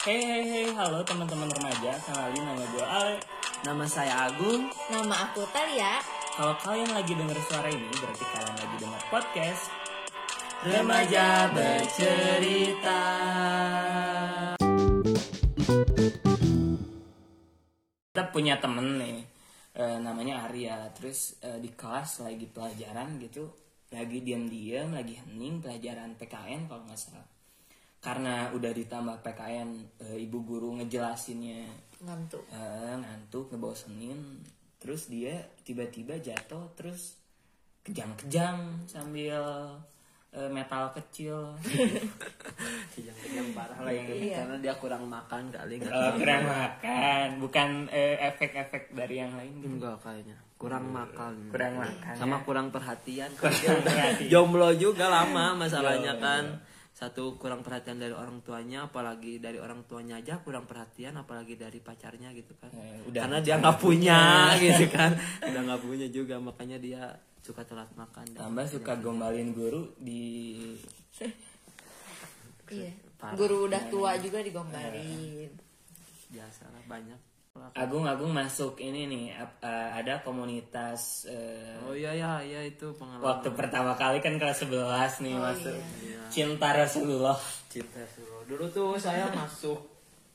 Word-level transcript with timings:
Hey 0.00 0.16
hey 0.24 0.44
hey, 0.48 0.66
halo 0.72 1.04
teman-teman 1.04 1.44
remaja, 1.52 1.92
kenalin 2.08 2.40
nama 2.40 2.64
gue 2.72 2.80
Ale. 2.80 3.20
Nama 3.68 3.84
saya 3.84 4.32
Agung. 4.32 4.72
Nama 4.88 5.28
aku 5.28 5.44
Talia. 5.52 6.00
Kalau 6.32 6.56
kalian 6.56 6.88
lagi 6.96 7.12
denger 7.12 7.36
suara 7.44 7.68
ini, 7.68 7.84
berarti 8.00 8.24
kalian 8.32 8.56
lagi 8.64 8.76
denger 8.80 9.02
podcast 9.12 9.68
Remaja 10.64 11.52
bercerita. 11.52 13.02
Kita 18.08 18.22
punya 18.32 18.56
temen 18.56 19.04
nih, 19.04 19.20
eh, 19.76 19.98
namanya 20.00 20.48
Arya. 20.48 20.96
Terus 20.96 21.36
eh, 21.44 21.60
di 21.60 21.76
kelas 21.76 22.24
lagi 22.24 22.48
pelajaran 22.48 23.20
gitu, 23.20 23.52
lagi 23.92 24.24
diam-diam, 24.24 24.96
lagi 24.96 25.20
hening 25.20 25.60
pelajaran 25.60 26.16
PKN 26.16 26.72
kalau 26.72 26.88
nggak 26.88 26.96
salah. 26.96 27.39
Karena 28.00 28.48
udah 28.50 28.72
ditambah 28.72 29.20
PKN, 29.20 29.68
eh, 30.00 30.18
ibu 30.18 30.40
guru 30.40 30.72
ngejelasinnya 30.74 31.68
Ngantuk. 32.00 32.40
eh, 32.48 32.96
ngantuk 32.96 33.50
ngebosenin 33.50 34.40
terus 34.76 35.06
dia 35.06 35.36
tiba-tiba 35.60 36.16
jatuh 36.16 36.72
terus 36.72 37.20
kejang-kejang 37.82 38.56
sambil 38.86 39.44
eh, 40.30 40.48
metal 40.48 40.88
kecil 40.90 41.52
Kejang-kejang 42.92 43.48
parah 43.52 43.78
lah 43.78 43.92
itu. 43.92 44.12
Iya. 44.22 44.36
Karena 44.40 44.56
dia 44.58 44.74
kurang 44.74 45.04
makan 45.04 45.42
kali 45.50 45.74
nggak 45.76 45.92
Eh, 45.92 46.12
kurang 46.16 46.42
makan 46.46 47.26
bukan 47.38 47.68
efek-efek 48.22 48.82
dari 48.92 49.14
yang 49.18 49.32
lain 49.34 49.52
gitu 49.58 49.76
Enggak 49.76 50.00
kayaknya. 50.00 50.36
Kurang 50.56 50.88
makan. 50.88 51.48
kurang 51.48 51.74
makan 51.74 52.14
Sama 52.16 52.36
ya. 52.36 52.44
kurang 52.44 52.66
perhatian. 52.68 53.30
Kurang 53.34 53.80
perhatian. 53.82 54.28
Jomblo 54.32 54.72
juga 54.72 55.08
lama 55.08 55.52
masalahnya 55.54 56.14
Jomblo. 56.14 56.24
kan. 56.24 56.44
Satu 57.00 57.40
kurang 57.40 57.64
perhatian 57.64 57.96
dari 57.96 58.12
orang 58.12 58.44
tuanya, 58.44 58.84
apalagi 58.84 59.40
dari 59.40 59.56
orang 59.56 59.88
tuanya 59.88 60.20
aja 60.20 60.36
kurang 60.44 60.68
perhatian, 60.68 61.16
apalagi 61.16 61.56
dari 61.56 61.80
pacarnya 61.80 62.28
gitu 62.36 62.52
kan. 62.60 62.68
Eh, 62.70 63.08
udah 63.08 63.24
Karena 63.24 63.38
dia 63.40 63.56
nggak 63.56 63.78
punya 63.80 64.20
gitu 64.60 64.84
kan. 64.92 65.16
Udah 65.40 65.60
nggak 65.64 65.80
punya 65.80 66.06
juga, 66.12 66.36
makanya 66.36 66.76
dia 66.76 67.08
suka 67.40 67.64
telat 67.64 67.88
makan. 67.96 68.36
dan 68.36 68.52
tambah 68.52 68.68
suka 68.68 69.00
gombalin 69.00 69.56
guru 69.56 69.96
di 69.96 70.76
Iya. 72.70 72.92
Guru 73.34 73.66
udah 73.66 73.82
tua 73.88 74.20
juga 74.20 74.44
digombalin. 74.44 75.48
biasa 76.30 76.68
lah 76.68 76.84
banyak. 76.86 77.29
Agung-Agung 77.74 78.30
masuk 78.30 78.78
ini 78.78 79.10
nih 79.10 79.24
eh, 79.34 79.88
ada 79.90 80.22
komunitas 80.22 81.26
eh, 81.26 81.74
Oh 81.82 81.90
iya 81.90 82.14
ya, 82.14 82.38
iya 82.38 82.62
itu 82.62 82.94
pengalaman. 82.94 83.26
waktu 83.26 83.50
pertama 83.52 83.98
kali 83.98 84.22
kan 84.22 84.38
kelas 84.38 84.62
11 84.64 85.26
nih 85.26 85.34
Oh, 85.34 85.42
masuk 85.42 85.74
iya. 86.00 86.22
cinta 86.30 86.70
Rasulullah 86.70 87.34
Cinta 87.66 88.02
Suruh. 88.06 88.46
Dulu 88.46 88.70
tuh 88.70 88.94
saya 88.96 89.26
masuk 89.34 89.82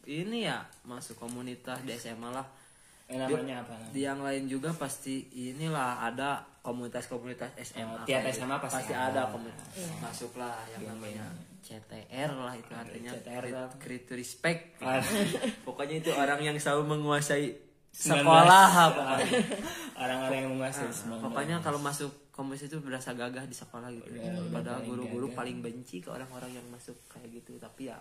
ini 0.06 0.44
ya, 0.44 0.60
masuk 0.84 1.18
komunitas 1.18 1.80
di 1.82 1.96
SMA 1.96 2.30
lah. 2.30 2.46
Eh, 3.08 3.16
namanya 3.16 3.64
apa 3.64 3.74
namanya? 3.74 3.92
Di 3.92 4.02
yang 4.02 4.20
lain 4.20 4.44
juga 4.46 4.70
pasti 4.72 5.24
inilah 5.32 6.04
ada 6.04 6.44
komunitas-komunitas 6.66 7.54
Oh, 7.54 7.62
SMA. 7.62 8.02
tiap 8.04 8.26
Kayak 8.26 8.34
SMA 8.36 8.58
pasti 8.58 8.76
pasti 8.82 8.94
ada. 8.94 9.06
ada 9.14 9.22
komunitas. 9.30 9.68
Masuklah 10.02 10.58
yang 10.72 10.84
namanya 10.88 11.26
CTR 11.62 12.30
lah 12.32 12.54
itu 12.54 12.72
artinya 12.72 13.12
CTR 13.12 13.44
Create- 13.78 14.06
to 14.06 14.14
Respect. 14.14 14.62
Ah. 14.80 15.02
Pokoknya 15.68 15.96
itu 16.00 16.10
orang 16.12 16.40
yang 16.40 16.58
selalu 16.58 16.84
menguasai 16.92 17.54
19. 17.92 18.22
sekolah 18.22 18.68
apa. 18.68 19.04
orang-orang 20.04 20.38
yang 20.38 20.52
menguasai 20.52 20.90
semua 20.92 21.22
Pokoknya 21.22 21.62
kalau 21.62 21.80
masuk 21.80 22.12
komunitas 22.30 22.68
itu 22.68 22.78
berasa 22.80 23.14
gagah 23.14 23.46
di 23.46 23.56
sekolah 23.56 23.88
gitu. 23.90 24.10
Udah- 24.12 24.36
udah 24.36 24.52
Padahal 24.52 24.82
guru-guru 24.84 25.32
paling 25.32 25.62
benci 25.62 26.02
ke 26.02 26.10
orang-orang 26.10 26.52
yang 26.52 26.66
masuk 26.68 26.98
kayak 27.08 27.30
gitu. 27.32 27.56
Tapi 27.56 27.88
ya 27.88 27.96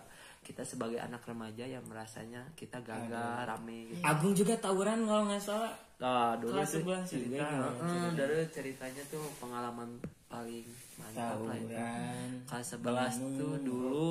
kita 0.45 0.61
sebagai 0.61 0.97
anak 0.97 1.25
remaja 1.25 1.65
yang 1.65 1.81
merasanya 1.83 2.45
kita 2.53 2.77
gagah, 2.79 3.43
rame 3.43 3.89
gitu. 3.89 4.01
Agung 4.01 4.31
juga 4.31 4.53
tawuran 4.55 5.01
kalau 5.03 5.25
nggak 5.25 5.41
salah. 5.41 5.73
Nah, 5.95 6.37
dulu 6.37 6.53
Kelas 6.53 6.69
tuh 6.69 6.85
11 6.85 7.01
cerita, 7.03 7.33
juga. 7.41 7.67
Eh, 7.81 8.09
dulu 8.13 8.35
ceritanya 8.49 9.03
tuh 9.07 9.25
pengalaman 9.35 9.89
paling 10.25 10.65
mantap 10.95 11.41
lah 11.41 11.55
itu. 11.55 11.65
tawuran. 11.67 12.29
Kelas 12.45 12.67
11 12.69 13.13
tuh 13.35 13.53
dulu 13.59 14.09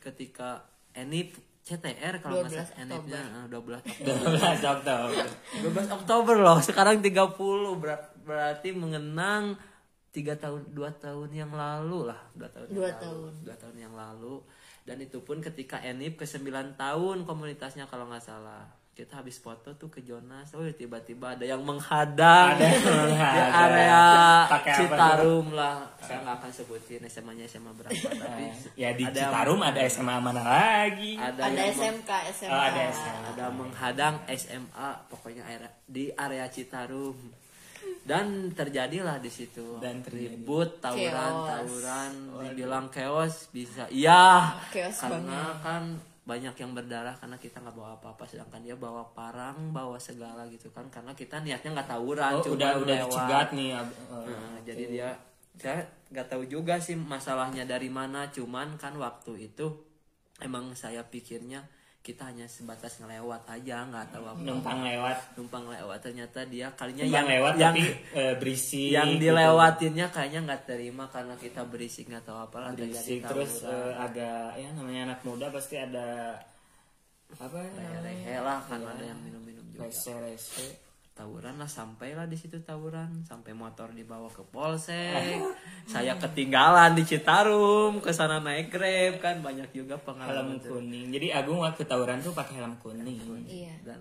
ketika 0.00 0.62
Enip 0.92 1.34
CTR 1.62 2.18
kalau 2.18 2.42
nggak 2.42 2.52
12 2.52 2.62
salah 2.62 2.80
Enipnya. 2.80 3.22
eh, 3.22 3.46
12 3.48 3.82
Oktober. 3.82 4.14
12 4.22 4.70
Oktober. 4.76 5.24
12 5.58 5.96
Oktober. 5.96 6.34
loh, 6.38 6.58
sekarang 6.60 6.96
30 6.98 7.34
ber- 7.76 8.10
berarti 8.22 8.70
mengenang 8.72 9.58
tiga 10.08 10.36
tahun 10.36 10.68
dua 10.68 10.92
tahun 10.92 11.32
yang 11.32 11.50
lalu 11.50 12.06
lah. 12.06 12.20
Dua 12.32 12.46
tahun 12.46 12.66
yang 12.66 12.76
Dua 12.76 12.86
lalu. 12.86 13.00
tahun. 13.00 13.32
dua 13.42 13.56
tahun 13.56 13.76
yang 13.80 13.94
lalu 13.94 14.34
dan 14.82 14.98
itu 14.98 15.22
pun 15.22 15.38
ketika 15.38 15.78
Enip 15.78 16.18
ke 16.18 16.26
9 16.26 16.74
tahun 16.74 17.16
komunitasnya 17.22 17.86
kalau 17.86 18.10
nggak 18.10 18.24
salah. 18.24 18.66
Kita 18.92 19.24
habis 19.24 19.40
foto 19.40 19.72
tuh 19.72 19.88
ke 19.88 20.04
Jonas. 20.04 20.52
Oh 20.52 20.60
tiba-tiba 20.68 21.32
ada 21.32 21.48
yang 21.48 21.64
menghadang. 21.64 22.60
Ada 22.60 22.64
yang 22.68 22.82
di 23.08 23.40
area 23.56 24.04
Citarum 24.76 25.46
lah. 25.56 25.88
Saya 25.96 26.20
nggak 26.20 26.36
akan 26.44 26.50
sebutin 26.52 27.00
SMA-nya 27.08 27.48
SMA 27.48 27.72
berapa 27.72 27.96
tapi 28.20 28.52
ya 28.76 28.92
di 28.92 29.08
ada 29.08 29.16
Citarum 29.16 29.64
ada 29.64 29.80
SMA 29.88 30.16
mana 30.20 30.42
lagi? 30.44 31.16
Ada, 31.16 31.40
Ada 31.40 31.62
SMK, 31.72 32.10
SMK. 32.36 32.52
Oh, 32.52 32.60
ada 32.60 32.82
SMA. 32.92 33.20
ada 33.32 33.44
menghadang 33.48 34.14
SMA 34.28 34.88
pokoknya 35.08 35.42
area, 35.48 35.70
di 35.88 36.12
area 36.12 36.44
Citarum 36.52 37.16
dan 38.02 38.50
terjadilah 38.50 39.22
di 39.22 39.30
situ. 39.30 39.78
Dan 39.78 40.02
terjadi. 40.02 40.34
ribut 40.34 40.82
tawuran 40.82 41.32
Chaos. 41.32 41.48
tawuran. 41.48 42.12
Dibilang 42.50 42.86
chaos 42.90 43.34
bisa. 43.54 43.86
Iya. 43.88 44.58
Chaos 44.74 44.98
karena 44.98 45.54
kan 45.62 45.96
banyak 46.22 46.54
yang 46.54 46.70
berdarah 46.74 47.14
karena 47.18 47.38
kita 47.38 47.62
nggak 47.62 47.76
bawa 47.78 47.94
apa-apa. 47.98 48.26
Sedangkan 48.26 48.62
dia 48.62 48.74
bawa 48.74 49.06
parang 49.14 49.70
bawa 49.70 50.02
segala 50.02 50.46
gitu 50.50 50.74
kan. 50.74 50.90
Karena 50.90 51.14
kita 51.14 51.38
niatnya 51.42 51.78
nggak 51.78 51.90
tawuran 51.94 52.32
oh, 52.38 52.42
cuma 52.42 52.54
udah 52.58 52.72
udah 52.82 52.96
lewat. 52.98 53.10
dicegat 53.10 53.48
nih 53.54 53.70
oh. 53.78 54.26
Nah, 54.26 54.58
jadi 54.66 54.84
dia 54.90 55.08
saya 55.52 55.86
nggak 56.10 56.26
tahu 56.26 56.42
juga 56.50 56.82
sih 56.82 56.98
masalahnya 56.98 57.62
dari 57.62 57.86
mana. 57.86 58.26
Cuman 58.34 58.74
kan 58.82 58.98
waktu 58.98 59.46
itu 59.46 59.70
emang 60.42 60.74
saya 60.74 61.06
pikirnya 61.06 61.62
kita 62.02 62.26
hanya 62.26 62.50
sebatas 62.50 62.98
ngelewat 62.98 63.46
aja 63.46 63.86
nggak 63.86 64.10
tahu 64.10 64.26
apa 64.26 64.42
numpang 64.42 64.82
lewat 64.82 65.16
numpang 65.38 65.64
lewat 65.70 65.98
ternyata 66.02 66.42
dia 66.50 66.66
kalinya 66.74 67.06
numpang 67.06 67.14
yang 67.14 67.26
lewat 67.30 67.52
yang 67.62 67.74
tapi 67.78 67.82
eh, 68.18 68.34
berisik 68.42 68.90
yang 68.90 69.10
gitu. 69.14 69.22
dilewatinnya 69.30 70.06
kayaknya 70.10 70.40
nggak 70.50 70.62
terima 70.66 71.04
karena 71.14 71.34
kita 71.38 71.62
berisik 71.62 72.10
nggak 72.10 72.26
tahu 72.26 72.38
apa 72.42 72.56
lah 72.58 72.70
berisik 72.74 73.22
terus 73.22 73.62
tawuran. 73.62 73.78
eh, 73.78 73.92
agak 74.02 74.46
ya 74.58 74.68
namanya 74.74 75.00
anak 75.14 75.20
muda 75.22 75.46
pasti 75.54 75.74
ada 75.78 76.08
apa 77.38 77.56
ya 77.62 77.70
namanya? 77.70 78.00
rehe 78.02 78.34
lah 78.42 78.58
kan 78.66 78.80
ada 78.82 79.04
yang 79.06 79.20
minum-minum 79.22 79.64
juga 79.70 79.86
rese 79.86 80.12
rese 80.18 80.66
tawuran 81.12 81.60
lah 81.60 81.68
sampailah 81.68 82.24
di 82.24 82.36
situ 82.40 82.56
tawuran. 82.64 83.24
Sampai 83.28 83.52
motor 83.52 83.92
dibawa 83.92 84.32
ke 84.32 84.40
polsek. 84.48 85.44
Saya 85.84 86.16
ketinggalan 86.16 86.96
di 86.96 87.04
Citarum 87.04 88.00
ke 88.00 88.10
sana 88.10 88.40
naik 88.40 88.72
grab 88.72 89.20
kan. 89.20 89.44
Banyak 89.44 89.76
juga 89.76 90.00
helm 90.00 90.06
pengalaman 90.08 90.56
tuh. 90.58 90.80
kuning. 90.80 91.12
Jadi 91.12 91.28
Agung 91.30 91.60
waktu 91.60 91.84
tawuran 91.84 92.24
tuh 92.24 92.32
pakai 92.32 92.64
helm 92.64 92.74
kuning. 92.80 93.44
Iya. 93.44 93.76
dan 93.84 94.00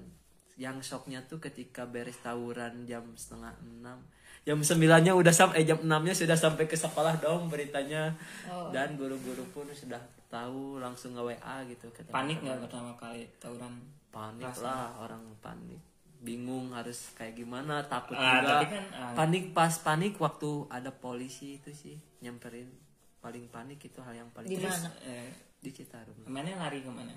yang 0.60 0.78
shocknya 0.78 1.26
tuh 1.26 1.42
ketika 1.42 1.90
beres 1.90 2.22
tawuran 2.24 2.88
jam 2.88 3.04
setengah 3.18 3.52
enam. 3.60 4.00
Jam 4.42 4.58
sembilannya 4.58 5.14
udah 5.14 5.34
sampai 5.34 5.62
eh, 5.62 5.66
jam 5.68 5.78
enamnya 5.84 6.18
sudah 6.18 6.34
sampai 6.34 6.66
ke 6.66 6.74
sekolah 6.80 7.20
dong 7.22 7.52
beritanya. 7.52 8.16
Oh. 8.48 8.72
dan 8.72 8.96
guru-guru 8.96 9.44
pun 9.52 9.68
sudah 9.70 10.00
tahu 10.32 10.80
langsung 10.80 11.14
nge 11.14 11.24
WA 11.28 11.56
gitu. 11.68 11.92
Panik 12.08 12.40
nggak 12.40 12.66
pertama 12.66 12.96
kali 12.96 13.28
tawuran? 13.38 13.74
Panik 14.12 14.54
lah 14.64 14.92
orang 14.98 15.24
panik 15.40 15.91
bingung 16.22 16.70
harus 16.72 17.12
kayak 17.12 17.34
gimana 17.36 17.82
takut 17.84 18.14
Ah, 18.14 18.40
juga. 18.40 18.50
tapi 18.56 18.66
kan, 18.70 18.86
ah. 18.94 19.14
panik 19.14 19.44
pas 19.52 19.74
panik 19.76 20.14
waktu 20.16 20.70
ada 20.70 20.90
polisi 20.90 21.58
itu 21.58 21.74
sih 21.74 21.98
nyamperin. 22.22 22.70
Paling 23.18 23.50
panik 23.50 23.82
itu 23.82 23.98
hal 24.00 24.14
yang 24.16 24.30
paling 24.30 24.48
Di 24.48 24.58
mana? 24.58 24.90
eh, 25.04 25.30
di 25.58 25.70
Citarum. 25.70 26.14
ke 26.16 26.30
mana? 26.30 26.54
Lari 26.56 26.80
ke 26.80 26.90
mana? 26.90 27.14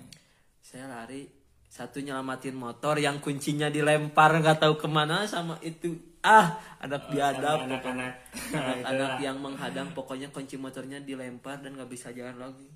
Saya 0.59 0.85
lari 0.85 1.25
satu 1.65 1.97
nyelamatin 1.97 2.53
motor 2.53 2.97
yang 2.97 3.17
kuncinya 3.19 3.69
dilempar 3.69 4.33
nggak 4.35 4.57
tahu 4.59 4.73
ke 4.75 4.87
mana 4.87 5.25
sama 5.25 5.57
itu. 5.61 5.93
Ah 6.21 6.57
anak 6.79 7.05
biadab. 7.07 7.61
Oh, 7.61 7.69
anak-anak. 7.69 8.13
Anak-anak 8.49 9.11
yang 9.25 9.37
menghadang 9.37 9.89
pokoknya 9.91 10.29
kunci 10.29 10.57
motornya 10.57 10.97
dilempar 10.99 11.61
dan 11.61 11.73
nggak 11.73 11.85
bisa 11.87 12.09
jalan 12.09 12.37
lagi 12.39 12.69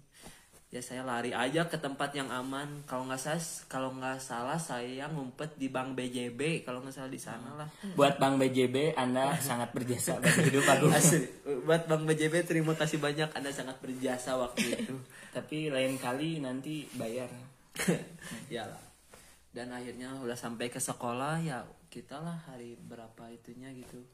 ya 0.70 0.86
saya 0.86 1.02
lari 1.02 1.34
aja 1.34 1.66
ke 1.66 1.82
tempat 1.82 2.14
yang 2.14 2.30
aman. 2.30 2.86
Kalau 2.86 3.10
nggak 3.10 3.18
salah 3.18 3.42
kalau 3.66 3.90
nggak 3.98 4.22
salah 4.22 4.62
saya 4.62 5.10
ngumpet 5.10 5.58
di 5.58 5.66
bank 5.66 5.98
BJB 5.98 6.62
kalau 6.62 6.86
nggak 6.86 6.94
salah 6.94 7.10
di 7.10 7.18
sana 7.18 7.50
lah. 7.58 7.70
Buat 7.98 8.22
Bang 8.22 8.38
BJB 8.38 8.94
Anda 8.94 9.34
sangat 9.50 9.74
berjasa 9.74 10.22
bagi 10.22 10.54
hidup 10.54 10.70
Asli, 10.94 11.26
buat 11.66 11.90
bank 11.90 12.06
BJB 12.06 12.46
terima 12.46 12.78
kasih 12.78 13.02
banyak. 13.02 13.34
Anda 13.34 13.50
sangat 13.50 13.82
berjasa 13.82 14.38
waktu 14.38 14.78
itu. 14.78 14.96
Tapi 15.36 15.74
lain 15.74 15.98
kali 15.98 16.42
nanti 16.42 16.86
bayar. 16.94 17.30
Ya 18.54 18.68
lah. 18.68 18.84
Dan 19.50 19.74
akhirnya 19.74 20.14
udah 20.22 20.38
sampai 20.38 20.70
ke 20.70 20.78
sekolah 20.78 21.42
ya 21.42 21.66
kita 21.90 22.22
lah 22.22 22.38
hari 22.46 22.78
berapa 22.78 23.34
itunya 23.34 23.74
gitu 23.74 24.06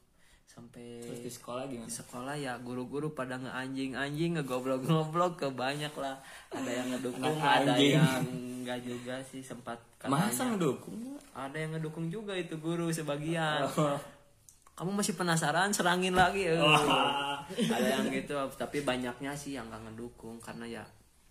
sampai 0.45 1.03
terus 1.03 1.19
di 1.19 1.31
sekolah 1.33 1.67
di 1.67 1.75
gimana 1.75 1.91
sekolah 1.91 2.35
ya 2.39 2.53
guru-guru 2.63 3.11
pada 3.11 3.35
ngeanjing-anjing 3.35 4.39
ngegoblok-ngoblok 4.39 5.41
ke 5.41 5.47
banyak 5.51 5.91
lah 5.99 6.15
ada 6.53 6.71
yang 6.71 6.87
ngedukung 6.95 7.35
ada 7.41 7.75
anjing. 7.75 7.99
yang 7.99 8.23
enggak 8.63 8.79
juga 8.85 9.15
sih 9.25 9.43
sempat 9.43 9.75
masa 10.07 10.47
katanya 10.47 10.55
ngedukung 10.55 11.01
ada 11.35 11.57
yang 11.59 11.71
ngedukung 11.75 12.07
juga 12.07 12.33
itu 12.37 12.55
guru 12.61 12.87
sebagian 12.93 13.67
Oh. 13.75 13.99
kamu 14.75 14.91
masih 14.99 15.15
penasaran 15.15 15.71
serangin 15.71 16.11
lagi. 16.11 16.51
Wah. 16.51 17.39
ada 17.47 17.87
yang 17.87 18.11
gitu 18.11 18.35
tapi 18.59 18.83
banyaknya 18.83 19.31
sih 19.35 19.55
yang 19.55 19.71
gak 19.71 19.87
ngedukung 19.87 20.35
karena 20.43 20.67
ya 20.67 20.83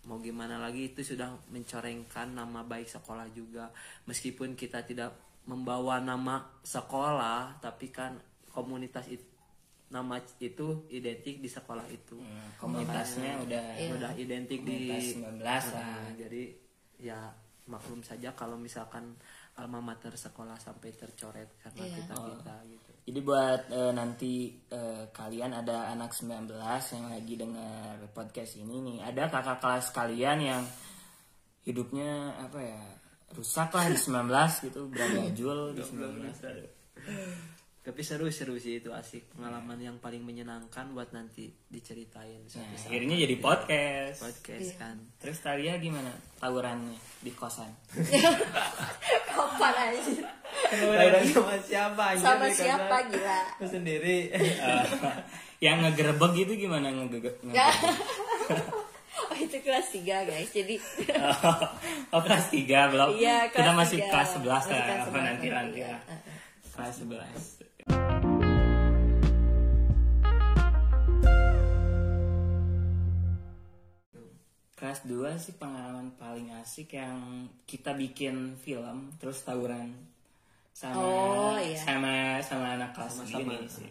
mau 0.04 0.20
gimana 0.20 0.60
lagi 0.60 0.92
itu 0.92 1.00
sudah 1.00 1.32
mencorengkan 1.48 2.36
nama 2.36 2.60
baik 2.64 2.88
sekolah 2.88 3.24
juga 3.32 3.72
meskipun 4.04 4.52
kita 4.52 4.84
tidak 4.84 5.16
membawa 5.44 6.00
nama 6.00 6.40
sekolah 6.64 7.60
tapi 7.60 7.88
kan 7.92 8.16
komunitas 8.54 9.10
itu 9.10 9.26
nama 9.90 10.16
itu 10.40 10.86
identik 10.90 11.38
di 11.38 11.50
sekolah 11.50 11.86
itu. 11.90 12.18
Hmm, 12.18 12.56
komunitasnya 12.58 13.42
udah 13.42 13.64
udah 13.98 14.12
identik 14.16 14.62
di 14.64 14.90
komunitas 14.90 15.70
19 15.70 15.74
lah 15.74 15.84
Nah, 15.86 16.10
jadi 16.16 16.42
ya 16.98 17.18
maklum 17.66 18.00
saja 18.02 18.32
kalau 18.36 18.56
misalkan 18.58 19.16
alma 19.54 19.78
mater 19.78 20.10
sekolah 20.18 20.58
sampai 20.58 20.90
tercoret 20.98 21.56
karena 21.62 21.84
Iya. 21.86 21.94
kita 22.02 22.14
kita 22.16 22.54
gitu. 22.74 22.90
Jadi 23.04 23.20
buat 23.22 23.62
eh, 23.70 23.92
nanti 23.94 24.32
eh, 24.72 25.04
kalian 25.14 25.52
ada 25.52 25.92
anak 25.94 26.10
19 26.10 26.50
yang 26.90 27.06
lagi 27.12 27.34
dengar 27.38 27.94
podcast 28.10 28.58
ini 28.58 28.80
nih, 28.82 28.98
ada 29.04 29.30
kakak 29.30 29.60
kelas 29.62 29.86
kalian 29.94 30.38
yang 30.42 30.62
hidupnya 31.62 32.34
apa 32.40 32.58
ya 32.60 32.82
rusak 33.36 33.70
lah 33.70 33.86
di 33.88 33.98
19 34.00 34.66
gitu, 34.68 34.80
beragajul 34.90 35.58
di 35.76 35.82
19. 35.86 37.53
Tapi 37.84 38.00
seru-seru 38.00 38.56
sih 38.56 38.80
itu 38.80 38.88
asik 38.90 39.36
pengalaman 39.36 39.76
yang 39.76 39.96
paling 40.00 40.24
menyenangkan 40.24 40.96
buat 40.96 41.12
nanti 41.12 41.52
diceritain 41.68 42.40
Nah, 42.48 42.64
akhirnya 42.80 43.16
jadi 43.28 43.36
podcast. 43.36 44.24
podcast 44.24 44.70
kan 44.80 44.96
Terus 45.20 45.36
Talia 45.38 45.76
gimana 45.76 46.08
tawurannya 46.40 46.96
di 47.20 47.28
kosan? 47.30 47.68
Kapan 49.28 49.74
aja? 49.92 50.00
Tawuran 50.72 51.22
sama 51.28 51.54
siapa 51.60 52.02
anjir, 52.16 52.24
Sama 52.24 52.46
siapa 52.48 52.96
gila? 53.12 53.40
Lu 53.60 53.66
sendiri 53.68 54.32
Eh, 54.32 54.84
yang 55.68 55.84
ngegerebek 55.84 56.32
gitu 56.40 56.52
gimana 56.56 56.88
ngegerebek? 56.88 57.36
Oh 59.14 59.36
itu 59.36 59.56
kelas 59.60 59.88
3 59.92 60.04
guys. 60.24 60.50
Jadi 60.50 60.74
oh 62.14 62.20
kelas 62.20 62.46
3 62.48 62.92
belum? 62.92 63.08
Iya, 63.14 63.48
Kita 63.52 63.72
masih 63.72 63.98
tiga. 64.02 64.10
kelas 64.10 64.30
11 64.36 64.44
Masih 64.44 64.72
lah. 64.72 64.84
kelas 64.84 65.02
Apa 65.04 65.18
11, 65.20 65.28
nanti 65.28 65.46
nanti 65.48 65.78
iya. 65.80 65.88
lah. 65.92 66.02
Kelas 66.74 66.96
11. 67.04 67.63
Kelas 74.74 75.06
2 75.06 75.38
sih 75.38 75.54
pengalaman 75.54 76.12
paling 76.14 76.50
asik 76.58 76.92
yang 76.92 77.46
kita 77.64 77.94
bikin 77.94 78.58
film 78.58 79.14
terus 79.16 79.40
tawuran 79.40 79.94
sama 80.74 80.98
Oh, 80.98 81.54
iya. 81.56 81.78
sama 81.78 82.12
sama 82.42 82.74
anak 82.74 82.90
kelas 82.90 83.22
Sama-sama. 83.22 83.54
ini 83.54 83.70
sih. 83.70 83.86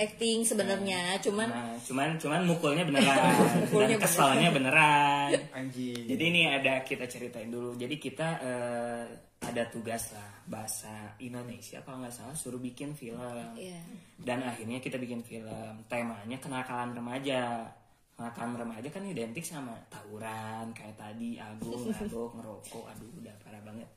acting 0.00 0.40
sebenarnya, 0.40 1.20
cuman 1.20 1.44
Nah, 1.44 1.76
cuman 1.76 2.16
cuman 2.16 2.40
mukulnya 2.46 2.88
beneran 2.88 3.20
Mukulnya 3.68 3.98
dan 3.98 4.00
kesalnya 4.00 4.48
beneran. 4.48 5.28
anjing 5.52 6.08
Jadi 6.08 6.22
ini 6.24 6.42
ada 6.48 6.80
kita 6.80 7.04
ceritain 7.04 7.52
dulu. 7.52 7.76
Jadi 7.76 8.00
kita 8.00 8.28
eh, 8.40 9.04
ada 9.40 9.64
tugas 9.72 10.12
lah 10.12 10.30
bahasa 10.44 11.16
Indonesia 11.16 11.80
kalau 11.80 12.04
nggak 12.04 12.12
salah 12.12 12.36
suruh 12.36 12.60
bikin 12.60 12.92
film. 12.92 13.56
Iya. 13.56 13.80
Dan 14.20 14.44
akhirnya 14.44 14.78
kita 14.84 15.00
bikin 15.00 15.24
film. 15.24 15.80
Temanya 15.88 16.36
kenakalan 16.36 16.92
remaja. 16.92 17.64
Kenakalan 18.12 18.68
remaja 18.68 18.88
kan 18.92 19.00
identik 19.08 19.40
sama 19.40 19.72
tawuran 19.88 20.76
kayak 20.76 20.92
tadi, 20.92 21.40
agung, 21.40 21.88
mabok, 21.96 22.36
ngerokok. 22.36 22.84
Aduh, 22.92 23.10
udah 23.16 23.34
parah 23.40 23.62
banget. 23.64 23.88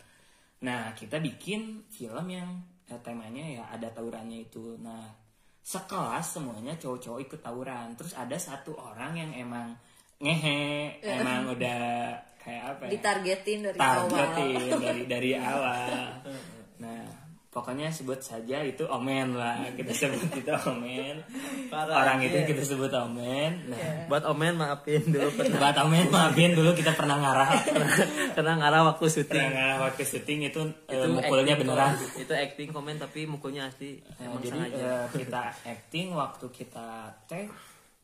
Nah, 0.63 0.95
kita 0.95 1.19
bikin 1.19 1.91
film 1.91 2.25
yang 2.31 2.49
eh, 2.87 2.99
temanya 3.03 3.43
ya 3.43 3.63
ada 3.67 3.91
tawurannya 3.91 4.47
itu. 4.47 4.79
Nah, 4.79 5.11
sekelas 5.59 6.39
semuanya 6.39 6.79
cowok-cowok 6.79 7.19
ikut 7.19 7.39
tawuran. 7.43 7.99
Terus 7.99 8.15
ada 8.15 8.39
satu 8.39 8.79
orang 8.79 9.19
yang 9.19 9.31
emang 9.35 9.75
ngehe, 10.23 10.99
emang 11.19 11.51
udah 11.51 12.15
kayak 12.43 12.63
apa 12.75 12.81
ya? 12.87 12.89
ditargetin 12.99 13.59
dari 13.63 13.79
awal. 13.79 14.07
targetin 14.11 14.79
dari 14.79 15.01
dari 15.07 15.31
awal. 15.39 15.87
Nah, 16.83 17.07
pokoknya 17.47 17.87
sebut 17.93 18.19
saja 18.19 18.59
itu 18.59 18.83
omen 18.89 19.39
lah. 19.39 19.61
Kita 19.71 19.93
sebut 19.95 20.25
itu 20.35 20.51
omen. 20.67 21.23
Parah, 21.71 22.03
Orang 22.03 22.19
itu 22.19 22.43
iya. 22.43 22.49
kita 22.49 22.59
sebut 22.59 22.91
omen. 22.91 23.71
Nah, 23.71 24.09
buat 24.11 24.25
omen 24.27 24.59
maafin 24.59 24.99
dulu 25.07 25.31
pernah 25.39 25.63
buat 25.63 25.77
omen 25.85 26.11
maafin 26.11 26.51
dulu 26.57 26.75
kita 26.75 26.91
pernah 26.91 27.23
ngarah. 27.23 27.49
pernah 28.35 28.53
ngarah 28.59 28.81
waktu 28.91 29.05
pernah 29.05 29.15
syuting 29.15 29.47
ngarah 29.53 29.77
waktu 29.85 30.03
syuting 30.03 30.39
itu, 30.49 30.61
eh, 30.89 30.97
itu 30.97 31.07
mukulnya 31.13 31.53
acting 31.55 31.61
beneran. 31.63 31.91
kok. 31.95 32.19
itu 32.19 32.33
acting 32.35 32.69
komen 32.73 32.95
tapi 32.99 33.19
mukulnya 33.29 33.63
asli 33.71 34.01
Nah, 34.03 34.27
emang 34.27 34.41
jadi 34.43 34.51
sengaja 34.51 34.83
eh, 34.83 35.05
kita 35.23 35.41
acting 35.63 36.07
waktu 36.17 36.45
kita 36.51 36.87
tag 37.29 37.47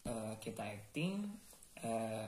eh, 0.08 0.34
kita 0.40 0.64
acting 0.64 1.28
eh, 1.84 2.26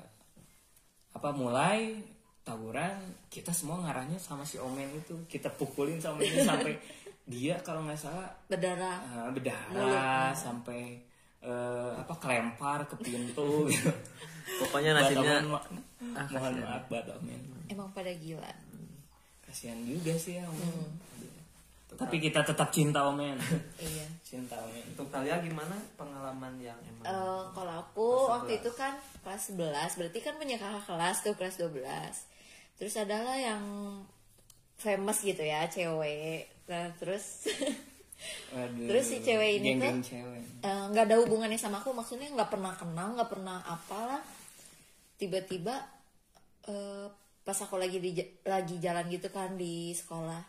apa 1.12 1.30
mulai 1.30 2.00
tawuran 2.42 2.96
kita 3.28 3.52
semua 3.52 3.78
ngarahnya 3.80 4.18
sama 4.18 4.42
si 4.42 4.58
Omen 4.58 4.90
itu 4.96 5.14
kita 5.26 5.52
pukulin 5.52 5.98
sama 5.98 6.20
dia 6.20 6.42
sampai 6.48 6.74
dia 7.24 7.56
kalau 7.60 7.82
nggak 7.82 7.98
salah 7.98 8.28
Berdarah. 8.46 8.98
eh, 9.04 9.30
berdarah 9.32 10.32
sampai 10.32 10.98
eh, 11.40 11.92
apa 11.96 12.14
kelempar 12.16 12.84
ke 12.86 12.96
pintu 12.98 13.68
gitu. 13.68 13.92
pokoknya 14.60 14.92
nasibnya 14.94 15.40
ma- 15.44 15.68
Ah, 16.12 16.26
mohon 16.28 16.58
maaf 16.60 16.84
buat 16.88 17.06
Omen 17.14 17.40
Emang 17.68 17.88
pada 17.92 18.10
gila. 18.12 18.50
kasihan 19.42 19.78
juga 19.82 20.12
sih 20.14 20.36
ya 20.36 20.44
Omen 20.44 20.66
Hmm. 20.66 20.90
Tapi 22.02 22.18
kita 22.20 22.42
tetap 22.42 22.70
cinta 22.70 23.04
Omen 23.04 23.38
Iya. 23.80 24.06
cinta 24.22 24.58
Omen 24.58 24.82
untuk 24.88 25.08
kalian 25.08 25.40
gimana 25.42 25.78
pengalaman 25.94 26.54
yang 26.58 26.78
emang 26.82 27.04
Eh, 27.04 27.44
kalau 27.52 27.74
aku 27.80 28.08
waktu 28.28 28.58
itu 28.58 28.72
kan 28.72 28.94
kelas 29.20 29.52
11 29.52 29.70
berarti 29.96 30.20
kan 30.20 30.34
punya 30.36 30.56
kakak 30.56 30.84
kelas 30.84 31.18
tuh 31.22 31.34
kelas 31.34 31.56
12 31.58 31.78
terus 32.76 32.96
adalah 32.96 33.36
yang 33.36 33.62
famous 34.76 35.22
gitu 35.22 35.40
ya 35.40 35.66
cewek. 35.66 36.50
Nah 36.66 36.90
terus 36.96 37.46
Waduh, 38.52 38.86
Terus 38.86 39.06
si 39.08 39.18
cewek 39.20 39.58
ini 39.58 39.76
geng-geng 39.76 39.98
tuh- 40.00 40.10
cewek. 40.12 40.42
eh, 40.60 40.84
nggak 40.88 41.06
ada 41.06 41.18
hubungannya 41.18 41.56
sama 41.56 41.78
aku 41.78 41.90
maksudnya 41.92 42.30
nggak 42.30 42.50
pernah 42.50 42.70
kenal 42.72 43.14
nggak 43.14 43.30
pernah 43.30 43.62
apalah. 43.64 44.22
Tiba-tiba 45.16 45.74
eh, 46.66 47.06
pas 47.42 47.58
aku 47.58 47.76
lagi 47.76 47.98
di 47.98 48.14
lagi 48.44 48.78
jalan 48.78 49.06
gitu 49.08 49.30
kan 49.30 49.54
di 49.54 49.90
sekolah 49.92 50.42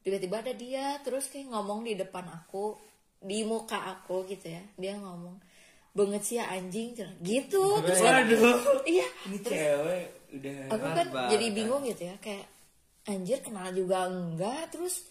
tiba-tiba 0.00 0.40
ada 0.40 0.52
dia 0.52 0.96
terus 1.00 1.28
kayak 1.28 1.48
ngomong 1.48 1.84
di 1.84 1.94
depan 1.94 2.24
aku 2.26 2.76
di 3.20 3.44
muka 3.44 3.76
aku 3.76 4.24
gitu 4.24 4.48
ya. 4.48 4.62
Dia 4.74 4.96
ngomong 4.96 5.36
banget 5.90 6.22
sih 6.22 6.36
ya 6.38 6.48
anjing 6.48 6.94
gitu. 7.20 7.64
Terus 7.82 8.00
kan- 8.00 8.24
iya 8.86 9.08
Ini 9.28 9.38
cewek 9.42 10.04
udah 10.30 10.54
aku 10.70 10.86
kan 10.86 11.06
jadi 11.28 11.46
bingung 11.50 11.82
gitu 11.84 12.02
ya 12.06 12.14
kayak 12.18 12.46
anjir 13.04 13.38
kenal 13.40 13.68
juga 13.70 14.06
enggak? 14.06 14.70
Terus 14.70 15.04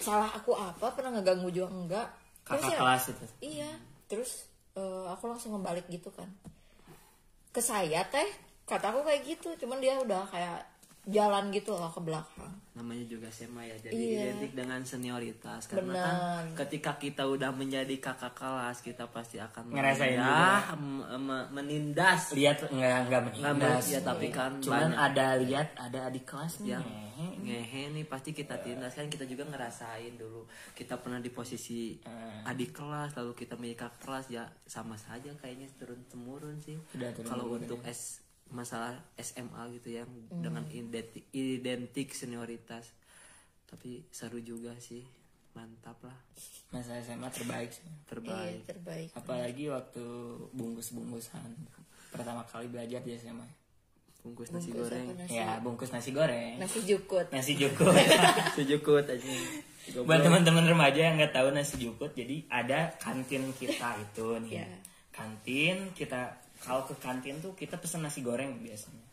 salah 0.00 0.32
aku 0.32 0.52
apa? 0.52 0.90
Pernah 0.90 1.20
ngeganggu 1.20 1.48
juga 1.48 1.68
enggak? 1.70 2.08
Terus 2.44 2.60
kakak 2.60 2.72
ya 2.72 2.78
kelas 2.80 3.02
itu. 3.08 3.24
iya. 3.40 3.70
Terus 4.04 4.30
eh, 4.74 5.04
aku 5.06 5.24
langsung 5.28 5.54
ngebalik 5.54 5.86
gitu 5.86 6.10
kan. 6.10 6.26
Ke 7.48 7.62
saya 7.62 8.02
teh 8.04 8.26
kata 8.64 8.90
aku 8.90 9.06
kayak 9.06 9.22
gitu. 9.24 9.48
Cuman 9.56 9.78
dia 9.78 9.94
udah 9.96 10.26
kayak 10.26 10.66
jalan 11.06 11.48
gitu 11.48 11.70
loh 11.70 11.88
ke 11.88 12.00
belakang 12.00 12.52
namanya 12.74 13.06
juga 13.06 13.28
SMA 13.28 13.62
ya 13.64 13.76
jadi 13.78 13.94
Iya. 13.94 14.18
identik 14.34 14.52
dengan 14.52 14.80
senioritas 14.82 15.62
karena 15.64 15.94
kan 15.94 16.14
Benar. 16.42 16.42
ketika 16.58 16.96
kita 16.96 17.22
udah 17.22 17.50
menjadi 17.50 17.94
kakak 17.98 18.34
kelas 18.34 18.80
kita 18.80 19.06
pasti 19.06 19.38
akan 19.38 19.70
Ngerasain 19.70 20.16
menindas, 20.16 20.64
m- 20.74 21.06
m- 21.22 21.48
menindas 21.50 22.22
Lihat 22.32 22.66
nggak 22.66 22.98
nggak 23.04 23.20
Nggak 23.32 23.54
menindas. 23.54 23.84
ya 23.86 24.00
tapi 24.00 24.26
kan 24.28 24.58
Cuman 24.58 24.90
banyak 24.90 24.98
ada 24.98 25.26
lihat 25.38 25.68
ada 25.76 25.98
adik 26.04 26.24
kelasnya. 26.24 26.80
yang 26.80 26.86
ngehe 27.38 27.92
nih 27.92 28.02
pasti 28.04 28.32
kita 28.32 28.58
tindas 28.58 28.90
kan 28.92 29.06
kita 29.06 29.22
juga 29.22 29.46
ngerasain 29.46 30.16
dulu 30.16 30.42
kita 30.72 30.98
pernah 30.98 31.20
di 31.20 31.30
posisi 31.30 31.94
Eh. 32.00 32.42
adik 32.44 32.74
kelas 32.74 33.14
lalu 33.14 33.36
kita 33.36 33.54
menjadi 33.54 33.86
kakak 33.86 34.00
kelas 34.02 34.26
ya 34.32 34.44
sama 34.64 34.96
saja 34.96 35.30
kayaknya 35.36 35.70
turun 35.76 36.02
temurun 36.04 36.58
sih 36.58 36.74
kalau 37.22 37.54
untuk 37.54 37.78
S 37.84 38.23
masalah 38.46 38.92
SMA 39.16 39.62
gitu 39.72 39.88
ya 39.92 40.04
dengan 40.30 40.64
identik, 40.68 41.24
identik 41.30 42.10
senioritas 42.10 42.92
tapi 43.64 44.04
seru 44.08 44.38
juga 44.38 44.76
sih 44.78 45.02
mantap 45.50 45.96
lah 46.00 46.18
Masa 46.68 46.98
SMA 46.98 47.30
terbaik 47.30 47.70
sih. 47.70 47.82
iya 47.82 47.94
terbaik 48.04 48.60
terbaik 48.64 49.08
Apalagi 49.14 49.64
waktu 49.68 50.04
bungkus-bungkusan 50.50 51.46
pertama 52.10 52.42
kali 52.44 52.66
belajar 52.66 52.98
di 53.00 53.14
SMA. 53.14 53.46
bungkus 54.20 54.50
nasi 54.50 54.70
Bungkus 54.70 54.90
goreng 54.90 55.06
nasi 55.14 55.32
Ya 55.32 55.50
bungkus 55.58 55.90
nasi 55.90 56.10
goreng, 56.10 56.58
nasi 56.58 56.78
jukut 56.82 57.26
nasi 57.30 57.54
jukut. 57.54 57.94
sejukut 58.52 59.06
aja 59.14 59.30
Buat 60.00 60.22
teman-teman 60.22 60.64
remaja 60.64 60.96
yang 61.04 61.20
nggak 61.20 61.30
tahu 61.30 61.52
nasi 61.52 61.76
jukut, 61.76 62.08
jadi 62.10 62.40
ada 62.48 62.88
kantin 62.96 63.52
kita 63.52 64.00
itu 64.00 64.40
nih. 64.40 64.56
Iya. 64.56 64.66
Kantin 65.12 65.92
kita 65.92 66.40
kalau 66.64 66.82
ke 66.88 66.94
kantin 66.96 67.36
tuh 67.44 67.52
kita 67.52 67.76
pesen 67.76 68.00
nasi 68.00 68.24
goreng 68.24 68.56
biasanya. 68.64 69.04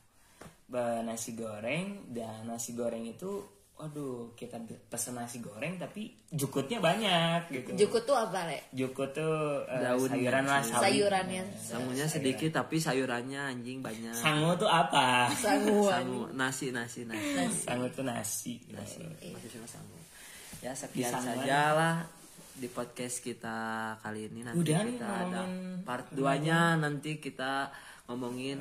eh, 0.72 1.00
nasi 1.04 1.36
goreng 1.36 2.08
dan 2.16 2.48
nasi 2.48 2.72
goreng 2.72 3.04
itu 3.04 3.44
waduh 3.82 4.38
kita 4.38 4.62
pesen 4.88 5.18
nasi 5.18 5.42
goreng 5.42 5.76
tapi 5.82 6.14
jukutnya 6.30 6.78
banyak 6.78 7.50
gitu. 7.50 7.70
Jukut 7.76 8.06
tuh 8.06 8.14
apa 8.14 8.46
le? 8.46 8.72
jukut 8.72 9.10
tuh 9.12 9.66
eh, 9.66 9.82
Daun 9.82 10.06
sayuran 10.06 10.46
lah 10.46 10.62
sawi. 10.62 10.84
Sayurannya. 10.86 11.44
sangunya 11.58 12.06
sedikit 12.06 12.62
tapi 12.62 12.78
sayurannya 12.78 13.42
anjing 13.42 13.82
banyak. 13.82 14.14
Sangu 14.14 14.54
tuh 14.56 14.70
apa? 14.70 15.34
Sanguan. 15.34 15.92
sangu. 15.98 16.22
Nasi 16.32 16.70
nasi 16.70 17.04
nasi. 17.10 17.36
Sangu 17.68 17.90
tuh 17.92 18.06
nasi. 18.06 18.62
Nasi. 18.70 19.02
Masih 19.02 19.50
sama 19.50 19.68
sangu. 19.68 19.98
Ya 20.62 20.72
sekian 20.78 21.12
saja 21.18 21.74
lah 21.74 22.21
di 22.54 22.68
podcast 22.68 23.20
kita 23.20 23.58
kali 23.98 24.28
ini 24.28 24.44
nanti 24.44 24.60
Udah 24.60 24.82
kita 24.82 25.06
ada 25.06 25.42
part 25.82 26.08
2 26.10 26.20
nya 26.42 26.76
nanti 26.76 27.18
kita 27.18 27.72
ngomongin 28.06 28.60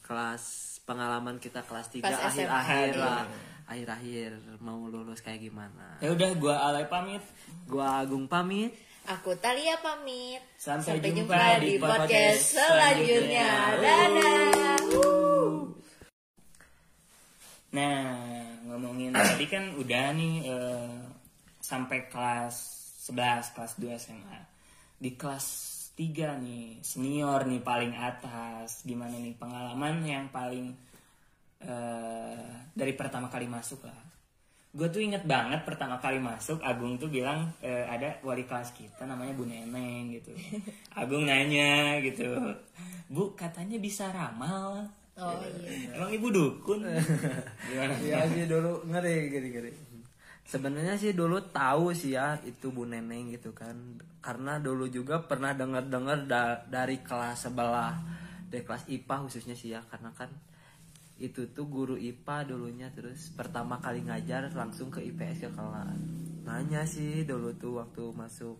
kelas 0.00 0.42
pengalaman 0.82 1.36
kita 1.36 1.62
kelas 1.62 1.90
3 1.90 2.00
Pas 2.00 2.12
SMA. 2.12 2.26
akhir-akhir 2.46 2.92
Iya. 2.92 3.02
lah 3.02 3.22
akhir-akhir 3.66 4.30
mau 4.60 4.78
lulus 4.84 5.18
kayak 5.18 5.42
gimana 5.42 5.98
ya 5.98 6.10
udah 6.10 6.30
gua 6.36 6.54
alay 6.64 6.86
pamit 6.86 7.22
gua 7.66 8.00
Agung 8.00 8.26
pamit 8.26 8.72
Aku 9.06 9.38
Talia 9.38 9.78
pamit. 9.78 10.42
Sampai 10.56 10.98
Sampai 10.98 11.14
jumpa 11.14 11.30
jumpa 11.30 11.62
di 11.62 11.66
di 11.68 11.74
podcast 11.78 12.02
podcast 12.10 12.42
selanjutnya. 12.58 13.48
Dadah. 13.78 15.46
Nah, 17.70 18.02
ngomongin 18.66 19.14
tadi 19.14 19.46
kan 19.46 19.78
udah 19.78 20.10
nih 20.10 20.34
eh, 20.46 20.90
sampai 21.60 22.10
kelas 22.10 22.56
11, 23.06 23.54
kelas 23.54 23.72
2 23.78 24.02
SMA. 24.02 24.38
Di 24.98 25.14
kelas 25.14 25.46
3 25.94 26.42
nih, 26.42 26.82
senior 26.82 27.46
nih 27.46 27.62
paling 27.62 27.94
atas. 27.94 28.82
Gimana 28.82 29.14
nih 29.14 29.38
pengalaman 29.38 30.02
yang 30.02 30.26
paling 30.34 30.74
eh, 31.62 32.50
dari 32.74 32.92
pertama 32.98 33.30
kali 33.30 33.46
masuk 33.46 33.86
lah. 33.86 34.00
Gue 34.76 34.92
tuh 34.92 35.00
inget 35.00 35.24
banget 35.24 35.64
pertama 35.64 35.96
kali 35.96 36.20
masuk 36.20 36.60
Agung 36.60 37.00
tuh 37.00 37.08
bilang 37.08 37.48
eh, 37.64 37.88
ada 37.88 38.20
wali 38.20 38.44
kelas 38.44 38.76
kita 38.76 39.08
namanya 39.08 39.32
Bu 39.32 39.46
Neneng 39.46 40.12
gitu. 40.12 40.34
Agung 41.00 41.24
nanya 41.24 42.02
gitu, 42.02 42.36
Bu 43.08 43.32
katanya 43.38 43.78
bisa 43.78 44.10
ramal. 44.10 44.90
Oh 45.16 45.40
iya. 45.64 45.96
Emang 45.96 46.12
ibu 46.12 46.28
dukun? 46.28 46.84
Gimana? 47.72 47.96
Iya 48.04 48.28
sih 48.28 48.44
dulu 48.44 48.84
ngeri 48.84 49.32
ngeri 49.32 49.48
ngeri. 49.48 49.72
Sebenarnya 50.46 50.94
sih 50.94 51.10
dulu 51.10 51.42
tahu 51.50 51.90
sih 51.90 52.14
ya 52.14 52.38
itu 52.46 52.70
Bu 52.70 52.86
Neneng 52.86 53.34
gitu 53.34 53.50
kan. 53.50 53.74
Karena 54.22 54.62
dulu 54.62 54.86
juga 54.86 55.18
pernah 55.20 55.50
dengar-dengar 55.50 56.22
da- 56.24 56.62
dari 56.64 57.02
kelas 57.02 57.50
sebelah, 57.50 57.98
dari 58.46 58.62
kelas 58.62 58.86
IPA 58.86 59.16
khususnya 59.26 59.54
sih 59.54 59.74
ya 59.74 59.82
karena 59.84 60.14
kan 60.14 60.30
itu 61.18 61.48
tuh 61.50 61.66
guru 61.66 61.96
IPA 61.96 62.46
dulunya 62.46 62.88
terus 62.92 63.32
pertama 63.32 63.80
kali 63.80 64.04
ngajar 64.04 64.46
langsung 64.54 64.86
ke 64.86 65.02
IPS 65.02 65.38
ke 65.44 65.50
kelas. 65.50 65.98
Nanya 66.46 66.86
sih 66.86 67.26
dulu 67.26 67.50
tuh 67.56 67.82
waktu 67.82 68.02
masuk 68.14 68.54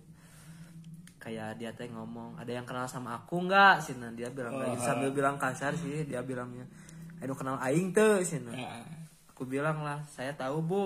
kayak 1.16 1.58
dia 1.58 1.70
teh 1.70 1.86
ngomong 1.86 2.38
ada 2.38 2.50
yang 2.50 2.62
kenal 2.62 2.86
sama 2.86 3.18
aku 3.18 3.42
nggak 3.42 3.82
sih 3.82 3.98
nah 3.98 4.10
dia 4.10 4.30
bilang 4.30 4.54
gitu. 4.62 4.78
sambil 4.78 5.10
bilang 5.10 5.34
kasar 5.36 5.74
sih 5.74 6.06
dia 6.06 6.22
bilangnya 6.22 6.62
aduh 7.18 7.34
kenal 7.34 7.58
aing 7.58 7.90
tuh 7.90 8.22
sih 8.22 8.38
nah 8.38 8.54
aku 9.26 9.42
bilang 9.42 9.82
lah 9.82 10.06
saya 10.06 10.30
tahu 10.32 10.62
bu 10.62 10.82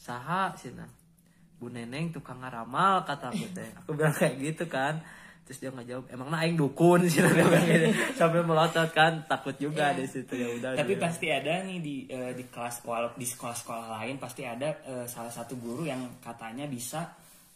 saha 0.00 0.48
cina 0.56 0.88
bu 1.60 1.68
neneng 1.68 2.08
tukang 2.08 2.40
ngaramal 2.40 3.04
kata 3.04 3.28
aku 3.28 3.44
teh. 3.52 3.68
Aku 3.84 3.92
bilang 3.92 4.16
kayak 4.16 4.40
gitu 4.40 4.64
kan. 4.64 4.96
Terus 5.44 5.60
dia 5.60 5.68
nggak 5.68 5.86
jawab 5.92 6.04
emang 6.08 6.28
nah 6.32 6.40
aing 6.40 6.56
dukun 6.56 7.04
sih 7.10 7.20
gitu. 7.20 7.92
sambil 8.16 8.40
melotot 8.46 8.88
kan 8.96 9.20
takut 9.28 9.52
juga 9.60 9.92
di 9.92 10.08
situ. 10.08 10.40
Ya 10.40 10.48
udah 10.56 10.70
Tapi 10.80 10.96
dia. 10.96 11.02
pasti 11.04 11.26
ada 11.28 11.60
nih 11.68 11.78
di 11.84 11.96
eh, 12.08 12.32
di 12.32 12.48
kelas 12.48 12.80
walau 12.88 13.12
di 13.12 13.28
sekolah-sekolah 13.28 13.92
lain 14.00 14.16
pasti 14.16 14.48
ada 14.48 14.72
eh, 14.88 15.04
salah 15.04 15.28
satu 15.28 15.60
guru 15.60 15.84
yang 15.84 16.00
katanya 16.24 16.64
bisa 16.64 17.04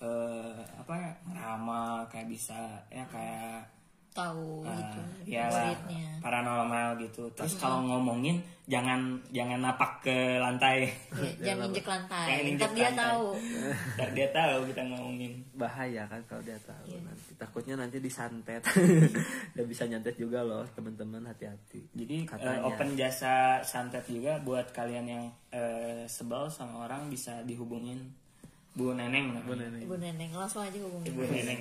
eh, 0.05 0.61
apa 0.77 0.93
ya 1.01 1.11
ramal 1.33 2.05
kayak 2.13 2.29
bisa 2.29 2.85
ya 2.93 3.09
kayak 3.09 3.73
Tahu 4.15 4.63
eh, 4.63 4.71
gitu. 4.71 5.01
ya 5.27 5.51
lah, 5.51 5.75
muridnya. 5.75 6.07
paranormal 6.23 6.89
gitu. 7.03 7.27
Terus 7.35 7.59
kalau 7.59 7.83
ngomongin 7.83 8.39
jangan 8.65 9.19
jangan 9.29 9.59
napak 9.61 10.01
ke 10.01 10.39
lantai. 10.39 10.87
Ya, 11.43 11.51
Jangan 11.51 11.67
injek 11.69 11.83
lantai. 11.85 12.27
Jangan 12.31 12.45
injek 12.47 12.71
dia 12.73 12.89
lantai. 12.89 13.03
tahu. 13.03 13.27
Ntar 13.99 14.09
dia 14.15 14.29
tahu 14.31 14.59
kita 14.71 14.83
ngomongin. 14.87 15.33
bahaya 15.53 16.03
kan 16.07 16.23
kalau 16.25 16.43
dia 16.43 16.59
tahu 16.61 16.87
Iya. 16.87 16.99
nanti 17.03 17.31
takutnya 17.35 17.75
nanti 17.75 17.97
disantet 17.99 18.63
dia 19.55 19.65
bisa 19.65 19.83
nyantet 19.85 20.15
juga 20.15 20.41
loh 20.41 20.63
teman-teman 20.71 21.23
hati-hati 21.25 21.83
Jadi 21.91 22.27
Katanya. 22.27 22.63
open 22.65 22.95
jasa 22.95 23.35
santet 23.61 24.07
juga 24.07 24.39
buat 24.41 24.71
kalian 24.71 25.07
yang 25.07 25.25
eh, 25.51 26.07
sebel 26.07 26.47
sama 26.49 26.87
orang 26.87 27.07
bisa 27.07 27.43
dihubungin 27.43 28.15
Bu 28.75 28.91
Neneng. 28.91 29.39
Bu 29.43 29.55
Neneng. 29.55 29.83
Ibu 29.83 29.95
Neneng 29.97 30.31
langsung 30.33 30.59
aja 30.61 30.75
hubungin. 30.77 31.07
Ibu 31.11 31.23
Neneng. 31.25 31.61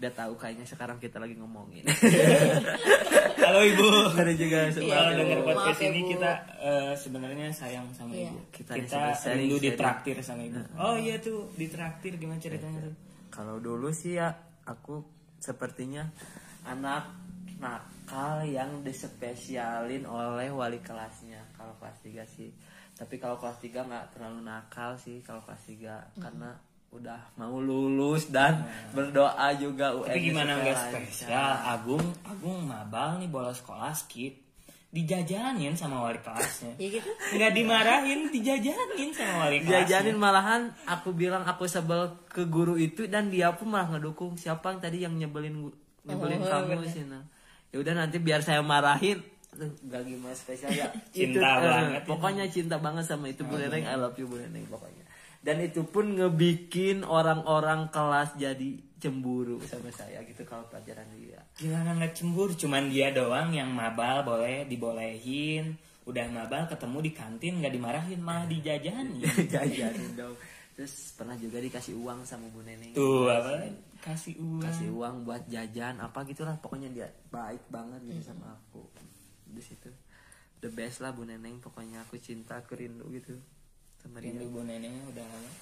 Dia 0.00 0.08
tahu 0.16 0.32
kayaknya 0.40 0.64
sekarang 0.64 0.96
kita 0.96 1.20
lagi 1.20 1.36
ngomongin 1.36 1.84
Halo 3.44 3.60
Ibu. 3.60 4.16
Ngeri 4.16 4.34
juga 4.40 4.72
Kalau 4.72 5.12
dengar 5.12 5.38
podcast 5.44 5.76
Maaf 5.76 5.88
ini 5.92 6.00
kita 6.08 6.30
eh, 6.56 6.92
sebenarnya 6.96 7.46
sayang 7.52 7.92
sama 7.92 8.16
Iya. 8.16 8.32
Ibu. 8.32 8.38
Kita 8.48 8.72
Kita, 8.80 9.00
rindu 9.36 9.56
ditraktir 9.60 10.16
sama 10.24 10.40
Ibu. 10.48 10.60
Oh 10.80 10.96
iya 10.96 11.20
tuh 11.20 11.52
ditraktir 11.60 12.16
gimana 12.16 12.40
ceritanya 12.40 12.88
tuh? 12.88 12.94
Kalau 13.28 13.60
dulu 13.60 13.92
sih 13.92 14.16
ya 14.16 14.32
aku 14.64 15.04
sepertinya 15.36 16.08
anak 16.64 17.12
nakal 17.60 18.40
yang 18.48 18.80
dispesialin 18.80 20.08
oleh 20.08 20.48
wali 20.48 20.80
kelasnya 20.80 21.44
kalau 21.60 21.76
kelas 21.76 22.00
3 22.00 22.24
sih. 22.24 22.48
Tapi 22.96 23.20
kalau 23.20 23.36
kelas 23.36 23.60
3 23.60 23.84
nggak 23.84 24.06
terlalu 24.16 24.40
nakal 24.48 24.96
sih 24.96 25.20
kalau 25.20 25.44
kelas 25.44 25.60
3 25.68 26.24
karena 26.24 26.56
udah 26.90 27.38
mau 27.38 27.56
lulus 27.56 28.28
dan 28.28 28.66
berdoa 28.90 29.54
juga 29.54 29.94
UN 29.94 30.10
Tapi 30.10 30.20
gimana 30.20 30.52
nggak 30.58 30.76
spesial? 30.90 31.30
Agung, 31.62 32.02
Agung 32.26 32.66
mabal 32.66 33.22
nih 33.22 33.30
bola 33.30 33.54
sekolah 33.54 33.94
skip. 33.94 34.34
Dijajanin 34.90 35.78
sama 35.78 36.02
wali 36.02 36.18
kelasnya. 36.18 36.74
Ya 36.74 36.98
gitu. 36.98 37.06
Nggak 37.30 37.52
dimarahin, 37.54 38.20
dijajanin 38.26 39.14
sama 39.14 39.46
wali 39.46 39.62
kelasnya. 39.62 39.86
Diajarin 39.86 40.18
malahan 40.18 40.62
aku 40.82 41.14
bilang 41.14 41.46
aku 41.46 41.70
sebel 41.70 42.10
ke 42.26 42.42
guru 42.44 42.74
itu 42.74 43.06
dan 43.06 43.30
dia 43.30 43.54
pun 43.54 43.70
malah 43.70 43.86
ngedukung 43.86 44.34
siapa 44.34 44.74
yang 44.74 44.80
tadi 44.82 44.98
yang 45.06 45.14
nyebelin 45.14 45.70
nyebelin 46.02 46.42
Oh, 46.42 46.50
kamu 46.66 46.90
sih 46.90 47.06
nah. 47.06 47.22
Ya 47.70 47.78
udah 47.78 47.94
nanti 47.94 48.18
biar 48.18 48.42
saya 48.42 48.66
marahin 48.66 49.22
gak 49.86 50.02
gimana 50.02 50.34
spesial 50.34 50.70
ya 50.70 50.86
Cinta 51.10 51.38
Itu, 51.38 51.38
eh, 51.38 51.70
banget. 51.70 52.02
pokoknya 52.06 52.44
cinta 52.46 52.78
banget 52.78 53.02
sama 53.04 53.26
itu 53.26 53.42
Bu 53.42 53.58
Neneng 53.58 53.82
I 53.82 53.94
love 53.94 54.14
you 54.14 54.26
Bu 54.26 54.38
Neneng 54.38 54.62
pokoknya 54.66 55.02
dan 55.40 55.56
itu 55.64 55.84
pun 55.88 56.16
ngebikin 56.16 57.04
orang-orang 57.04 57.88
kelas 57.88 58.36
jadi 58.36 58.76
cemburu 59.00 59.56
sama 59.64 59.88
saya 59.88 60.20
gitu 60.28 60.44
kalau 60.44 60.68
pelajaran 60.68 61.08
dia 61.16 61.40
Gimana 61.56 61.96
nggak 61.96 62.12
cemburu? 62.12 62.52
Cuman 62.52 62.92
dia 62.92 63.08
doang 63.08 63.48
yang 63.48 63.72
mabal 63.72 64.20
boleh 64.20 64.68
dibolehin. 64.68 65.72
Udah 66.04 66.28
mabal 66.28 66.68
ketemu 66.68 66.98
di 67.00 67.10
kantin 67.16 67.64
nggak 67.64 67.72
dimarahin 67.72 68.20
malah 68.20 68.44
dijajanin. 68.44 69.24
jajanin 69.52 70.12
dong 70.16 70.36
terus 70.80 71.12
pernah 71.12 71.36
juga 71.36 71.60
dikasih 71.60 71.92
uang 71.92 72.24
sama 72.24 72.48
Bu 72.48 72.64
Neneng 72.64 72.96
Tuh 72.96 73.28
apa? 73.28 73.68
Kasih 74.00 74.40
uang. 74.40 74.64
kasih 74.64 74.88
uang 74.88 75.14
buat 75.28 75.44
jajan 75.44 76.00
apa 76.00 76.24
gitulah 76.24 76.56
pokoknya 76.56 76.88
dia 76.88 77.04
baik 77.28 77.68
banget 77.68 78.00
gitu 78.08 78.32
sama 78.32 78.56
aku 78.56 78.88
di 79.44 79.60
situ 79.60 79.92
the 80.64 80.72
best 80.72 81.04
lah 81.04 81.12
bu 81.12 81.28
neneng 81.28 81.60
pokoknya 81.60 82.00
aku 82.08 82.16
cinta 82.16 82.64
aku 82.64 82.80
rindu 82.80 83.04
gitu 83.12 83.36
sama 84.00 84.18
Rindu 84.18 84.48
bu 84.48 84.60
neneknya 84.62 85.04
udah 85.06 85.24
lama. 85.24 85.52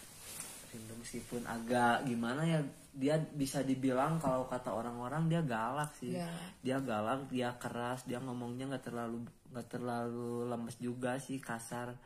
rindu 0.69 0.93
meskipun 1.01 1.43
agak 1.45 2.05
gimana 2.05 2.45
ya 2.45 2.61
dia 2.93 3.17
bisa 3.17 3.63
dibilang 3.63 4.21
kalau 4.21 4.45
kata 4.45 4.69
orang-orang 4.69 5.25
dia 5.27 5.41
galak 5.41 5.97
sih 5.97 6.13
Galak. 6.13 6.61
dia 6.61 6.77
galak 6.79 7.21
dia 7.27 7.49
keras 7.57 8.05
dia 8.05 8.21
ngomongnya 8.21 8.69
nggak 8.69 8.85
terlalu 8.85 9.25
nggak 9.49 9.65
terlalu 9.67 10.45
lemes 10.45 10.77
juga 10.77 11.17
sih 11.17 11.41
kasar 11.41 11.97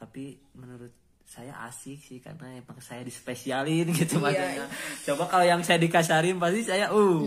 tapi 0.00 0.32
menurut 0.54 0.88
saya 1.26 1.60
asik 1.66 1.98
sih 1.98 2.18
karena 2.22 2.56
emang 2.56 2.80
saya 2.80 3.02
dispesialin 3.02 3.90
gitu 3.98 4.16
Iya. 4.16 4.24
maksudnya 4.24 4.66
coba 5.04 5.24
kalau 5.28 5.44
yang 5.44 5.60
saya 5.60 5.76
dikasarin 5.76 6.40
pasti 6.40 6.62
saya 6.64 6.88
uh 6.88 7.20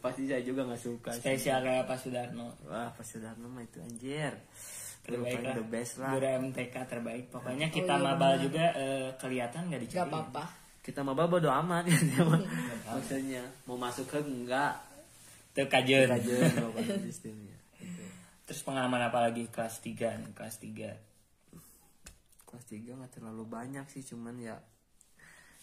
pasti 0.00 0.24
saya 0.24 0.40
juga 0.40 0.64
nggak 0.64 0.80
suka 0.80 1.10
sih. 1.12 1.20
Spesial 1.20 1.60
kayak 1.60 1.84
Pak 1.84 1.98
Sudarno. 2.00 2.48
wah 2.64 2.88
pas 2.88 3.04
sudah 3.04 3.36
mah 3.36 3.60
itu 3.60 3.76
anjir 3.76 4.32
Terbaik 5.12 5.40
lah. 5.40 5.54
the 5.56 5.66
best 5.66 5.92
lah 5.98 6.10
Guru 6.14 6.28
MTK 6.46 6.74
terbaik. 6.86 7.24
Pokoknya 7.28 7.66
kita 7.68 7.94
mabal 7.96 8.32
juga 8.38 8.64
eh, 8.72 9.08
kelihatan 9.16 9.68
nggak 9.68 9.80
dicari. 9.82 9.98
Gak 9.98 10.08
apa-apa. 10.08 10.44
kita 10.80 11.04
mah 11.04 11.12
bodo 11.12 11.52
amat 11.52 11.84
ya 11.92 12.24
mah. 12.24 12.40
maksudnya 12.88 13.44
mau 13.64 13.76
masuk 13.76 14.08
ke 14.08 14.18
enggak 14.18 14.80
Tuh 15.52 15.66
kajen. 15.66 16.08
sistemnya 17.04 17.56
Gitu. 17.80 18.04
Terus 18.44 18.60
pengalaman 18.60 19.00
apa 19.02 19.18
lagi 19.22 19.44
kelas 19.46 19.80
3 19.80 20.20
nih, 20.20 20.32
kelas 20.32 20.56
3. 20.58 20.92
kelas 22.44 22.64
3 22.66 22.98
nggak 22.98 23.12
terlalu 23.12 23.44
banyak 23.46 23.86
sih 23.86 24.02
cuman 24.02 24.34
ya 24.36 24.56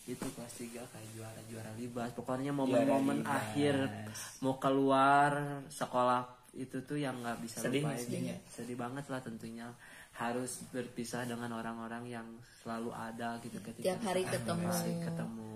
itu 0.06 0.24
kelas 0.24 0.54
3 0.56 0.88
kayak 0.88 1.10
juara-juara 1.14 1.72
libas 1.76 2.16
pokoknya 2.16 2.56
momen-momen 2.56 3.22
akhir 3.22 3.92
mau 4.40 4.56
keluar 4.56 5.32
sekolah 5.68 6.37
itu 6.58 6.78
tuh 6.82 6.98
yang 6.98 7.16
nggak 7.18 7.38
bisa 7.40 7.62
Sedih, 7.62 7.82
lupain 7.82 7.98
sedih 7.98 8.22
ya? 8.28 8.38
sedih 8.50 8.76
banget 8.76 9.06
lah 9.06 9.22
tentunya 9.22 9.70
harus 10.12 10.66
berpisah 10.68 11.24
dengan 11.24 11.54
orang-orang 11.54 12.10
yang 12.10 12.26
selalu 12.60 12.90
ada 12.90 13.38
gitu 13.40 13.62
ketika 13.62 13.86
Tiap 13.88 14.02
hari 14.04 14.22
kita 14.24 14.42
ketemu. 14.42 14.66
masih 14.66 14.94
ketemu 15.00 15.52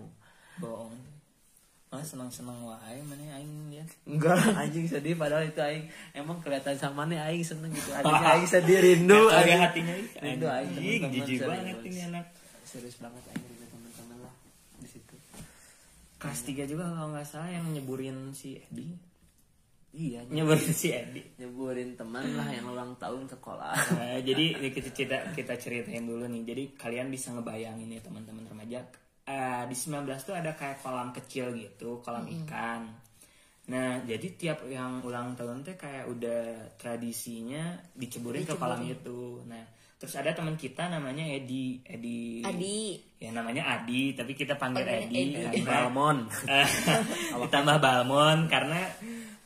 bohong 0.57 0.95
Mah 1.89 1.99
senang-senang 1.99 2.55
wae 2.63 3.03
mana 3.03 3.35
aing 3.35 3.51
ya. 3.69 3.83
enggak 4.05 4.39
anjing 4.61 4.87
sedih 4.87 5.11
padahal 5.13 5.43
itu 5.43 5.59
aing 5.59 5.83
emang 6.13 6.39
kelihatan 6.39 6.71
sama 6.73 7.03
nih 7.03 7.19
aing 7.19 7.43
seneng 7.43 7.67
gitu 7.69 7.91
anjing 7.91 8.15
aing 8.31 8.47
sedih 8.47 8.79
rindu 8.79 9.27
anjing. 9.27 9.59
hatinya 9.59 9.95
rindu 10.17 10.47
aing 10.47 10.71
teman-teman, 10.71 11.11
jijik 11.11 11.39
banget 11.43 11.77
ini 11.83 11.99
anak. 12.05 12.25
serius 12.63 12.95
banget 12.95 13.23
aing 13.27 13.43
rindu 13.43 13.65
teman-teman 13.67 14.17
lah 14.21 14.33
di 14.77 14.87
situ 14.87 15.15
Kelas 16.15 16.41
3 16.45 16.63
juga 16.65 16.85
kalau 16.87 17.11
nggak 17.11 17.25
salah 17.25 17.49
yang 17.49 17.65
nyeburin 17.67 18.29
si 18.31 18.53
Edi. 18.55 18.93
Iya 19.91 20.23
Nyeburin 20.23 20.71
si 20.71 20.91
Edi. 20.91 21.19
nyeburin 21.35 21.99
teman 21.99 22.23
lah 22.35 22.47
yang 22.47 22.71
ulang 22.71 22.95
tahun 22.95 23.27
sekolah 23.27 23.75
Nah, 23.99 24.17
jadi 24.27 24.55
kita 24.71 24.89
cerita 24.95 25.17
kita 25.35 25.53
ceritain 25.59 26.07
dulu 26.07 26.25
nih. 26.31 26.43
Jadi 26.47 26.63
kalian 26.79 27.11
bisa 27.11 27.35
ngebayangin 27.35 27.91
ya 27.91 28.01
teman-teman 28.01 28.47
remaja. 28.47 28.79
Eh, 29.27 29.63
di 29.69 29.75
19 29.77 30.07
tuh 30.23 30.35
ada 30.35 30.55
kayak 30.55 30.81
kolam 30.81 31.11
kecil 31.11 31.53
gitu, 31.55 31.99
kolam 32.01 32.25
ikan. 32.41 32.89
Nah, 33.71 34.01
jadi 34.03 34.27
tiap 34.35 34.65
yang 34.67 34.99
ulang 35.05 35.37
tahun 35.37 35.61
teh 35.61 35.77
kayak 35.77 36.09
udah 36.09 36.41
tradisinya 36.75 37.77
diceburin 37.93 38.43
ke 38.43 38.57
kolam 38.57 38.81
itu. 38.83 39.39
Nah, 39.45 39.61
terus 39.95 40.17
ada 40.17 40.33
teman 40.33 40.57
kita 40.57 40.89
namanya 40.89 41.23
Edi, 41.23 41.79
Edi. 41.85 42.41
Adi 42.41 42.97
Ya 43.21 43.29
namanya 43.29 43.77
Adi, 43.77 44.17
tapi 44.17 44.33
kita 44.33 44.57
panggil 44.57 44.81
Edi. 44.81 45.37
Edi. 45.37 45.61
Balmon 45.61 46.25
Eh, 46.49 46.67
ditambah 47.45 47.77
Balmon 47.77 48.49
karena 48.49 48.81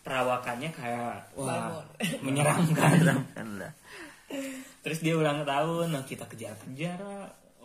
perawakannya 0.05 0.69
kayak 0.69 1.33
wah 1.33 1.81
menyeramkan. 2.21 3.01
kan 3.33 3.50
lah 3.57 3.74
Terus 4.85 5.01
dia 5.01 5.17
ulang 5.17 5.41
tahun, 5.45 5.97
nah 5.97 6.05
kita 6.05 6.29
kejar-kejar 6.29 7.01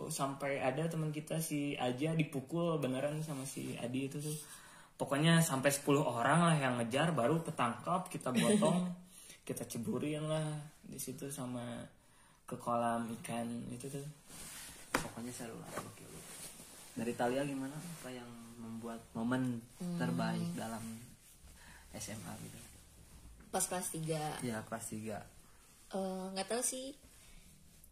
oh, 0.01 0.09
sampai 0.09 0.61
ada 0.61 0.89
teman 0.89 1.13
kita 1.13 1.37
si 1.41 1.77
Aja 1.77 2.17
dipukul 2.17 2.81
beneran 2.81 3.21
sama 3.21 3.45
si 3.45 3.77
Adi 3.77 4.09
itu 4.09 4.17
tuh. 4.21 4.37
Pokoknya 4.97 5.41
sampai 5.41 5.73
10 5.73 6.01
orang 6.01 6.41
lah 6.45 6.57
yang 6.57 6.77
ngejar 6.81 7.17
baru 7.17 7.41
ketangkap, 7.45 8.09
kita 8.13 8.33
gotong, 8.33 8.89
kita 9.49 9.65
ceburin 9.69 10.29
lah 10.29 10.45
di 10.85 11.01
situ 11.01 11.29
sama 11.33 11.85
ke 12.51 12.59
kolam 12.59 13.07
ikan 13.23 13.47
itu 13.71 13.87
tuh. 13.87 14.07
pokoknya 14.91 15.31
seru 15.31 15.55
lah 15.55 15.71
dari 16.99 17.15
Talia 17.15 17.47
gimana 17.47 17.73
apa 17.73 18.11
yang 18.11 18.27
membuat 18.59 18.99
momen 19.15 19.63
terbaik 19.97 20.51
dalam 20.59 20.83
SMA 21.97 22.33
gitu. 22.45 22.59
Pas 23.51 23.65
kelas 23.67 23.91
3 23.91 24.47
ya 24.47 24.59
kelas 24.67 24.87
3 24.95 25.41
Eh, 25.91 26.25
nggak 26.35 26.47
tahu 26.47 26.63
sih. 26.63 26.95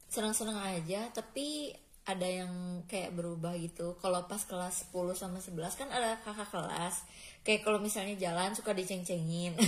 Senang-senang 0.09 0.57
aja 0.63 1.11
tapi 1.11 1.75
ada 2.09 2.25
yang 2.25 2.81
kayak 2.89 3.13
berubah 3.13 3.53
gitu. 3.61 3.99
Kalau 4.01 4.25
pas 4.25 4.41
kelas 4.41 4.89
10 4.89 5.13
sama 5.19 5.43
11 5.43 5.77
kan 5.77 5.89
ada 5.93 6.17
kakak 6.25 6.49
kelas. 6.49 7.05
Kayak 7.45 7.69
kalau 7.69 7.79
misalnya 7.83 8.17
jalan 8.17 8.57
suka 8.57 8.73
diceng-cengin. 8.73 9.59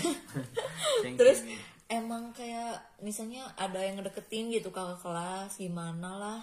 Terus 1.21 1.45
emang 1.91 2.33
kayak 2.33 2.81
misalnya 3.05 3.45
ada 3.61 3.83
yang 3.83 4.01
ngedeketin 4.01 4.49
gitu 4.55 4.73
kakak 4.73 5.05
kelas 5.05 5.61
gimana 5.61 6.17
lah. 6.17 6.41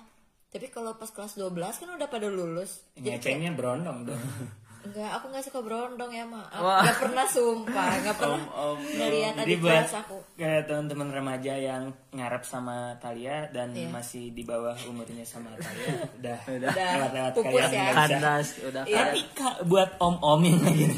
Tapi 0.53 0.69
kalau 0.69 0.99
pas 0.99 1.09
kelas 1.09 1.39
12 1.39 1.55
kan 1.55 1.89
udah 1.97 2.07
pada 2.11 2.27
lulus. 2.29 2.83
Jadi 2.93 3.17
kayak, 3.17 3.17
Ngecengnya 3.23 3.51
berondong 3.57 3.99
dong. 4.11 4.21
enggak 4.87 5.11
aku 5.13 5.25
nggak 5.27 5.43
suka 5.43 5.59
berondong 5.59 6.09
ya 6.09 6.23
maaf 6.23 6.55
Wah. 6.55 6.81
nggak 6.81 6.97
pernah 6.97 7.25
sumpah 7.25 7.91
nggak 7.99 8.15
pernah 8.15 8.43
om, 8.49 8.77
ngeliat 8.79 9.33
Jadi 9.33 9.43
adik 9.43 9.57
buat 9.59 9.73
kelas 9.77 9.93
aku 9.97 10.15
kayak 10.33 10.61
teman-teman 10.63 11.07
remaja 11.11 11.53
yang 11.53 11.83
ngarep 12.09 12.43
sama 12.43 12.75
Talia 12.97 13.37
dan 13.49 13.71
Iya. 13.71 13.87
masih 13.87 14.31
di 14.31 14.41
bawah 14.41 14.73
umurnya 14.83 15.21
sama 15.21 15.51
Talia 15.55 15.93
udah 16.17 16.37
Udah 16.47 16.71
lewat-lewat 16.71 17.31
pupus 17.33 17.51
kalian 17.51 17.69
ya. 17.69 17.91
kandas 17.91 18.47
udah 18.61 18.83
Iya. 18.83 18.97
Tapi 19.03 19.19
Kak, 19.33 19.55
buat 19.63 19.89
om-om 19.97 20.41
yang 20.41 20.59
lagi 20.61 20.83
di 20.85 20.95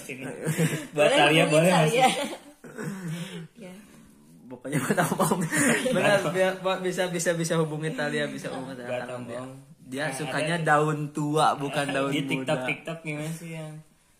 sini. 0.00 0.26
buat 0.96 1.10
Talia 1.10 1.44
boleh 1.46 1.68
nggak 1.68 1.84
Talia. 1.86 2.08
sih? 2.08 2.28
ya 3.64 3.72
pokoknya 4.46 4.78
buat 4.78 4.98
om 5.18 5.38
benar 5.90 6.18
bisa 6.78 7.10
bisa 7.10 7.34
bisa 7.34 7.58
hubungi 7.58 7.90
Talia 7.92 8.26
bisa 8.26 8.46
hubungi 8.48 8.78
Buat 8.78 9.02
Talia 9.04 9.16
om-om. 9.18 9.50
Dia 9.86 10.10
sukanya 10.10 10.58
ada- 10.58 10.66
daun 10.76 11.10
tua 11.10 11.54
bukan 11.54 11.86
daun 11.88 12.10
di 12.10 12.22
TikTok 12.22 12.58
muda 12.58 12.66
TikTok 12.66 12.98
gimana 13.00 13.30
sih 13.30 13.50
yang 13.52 13.72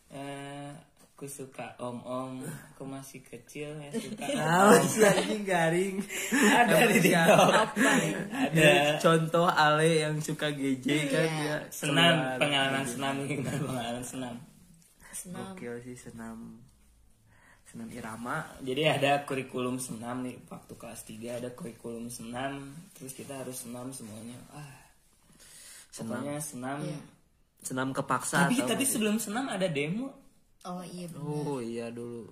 eh, 0.08 0.70
aku 1.10 1.26
suka 1.26 1.72
om-om, 1.78 2.44
aku 2.44 2.84
masih 2.84 3.20
kecil 3.20 3.72
ya 3.74 3.88
suka. 3.90 4.20
Ah, 4.36 4.76
si 4.78 5.00
anjing 5.00 5.42
garing. 5.42 5.96
Ada 6.30 6.76
di 6.86 6.98
TikTok. 7.02 7.48
apa 7.48 7.92
Ada 8.30 9.00
Contoh 9.00 9.48
Ale 9.48 9.96
yang 9.98 10.20
suka 10.20 10.52
GJ 10.52 10.86
kan 11.08 11.24
Iya. 11.24 11.32
dia 11.34 11.56
senam 11.70 12.14
keluar. 12.14 12.36
pengalaman 12.36 12.84
senam 12.84 13.14
gimana 13.24 13.58
pengalaman 13.58 14.04
senam. 14.04 14.34
senam 15.10 15.40
Gokil 15.50 15.74
sih 15.82 15.96
senam 15.96 16.60
senam 17.66 17.88
irama. 17.90 18.44
Jadi 18.60 18.82
ada 18.84 19.24
kurikulum 19.24 19.80
senam 19.80 20.20
nih 20.20 20.36
waktu 20.46 20.72
kelas 20.72 21.00
3 21.02 21.40
ada 21.40 21.48
kurikulum 21.50 22.06
senam 22.06 22.60
terus 22.92 23.10
kita 23.10 23.40
harus 23.40 23.56
senam 23.58 23.88
semuanya. 23.88 24.36
Ah. 24.52 24.85
Pokoknya 26.04 26.36
senam. 26.42 26.78
Iya. 26.84 26.98
Senam 27.64 27.88
kepaksa 27.90 28.46
Tapi 28.46 28.62
tapi 28.62 28.84
sebelum 28.84 29.16
senam 29.18 29.48
ada 29.48 29.66
demo. 29.66 30.12
oh 30.66 30.82
iya 30.82 31.06
benar 31.08 31.24
Oh 31.24 31.58
iya 31.62 31.86
dulu. 31.88 32.28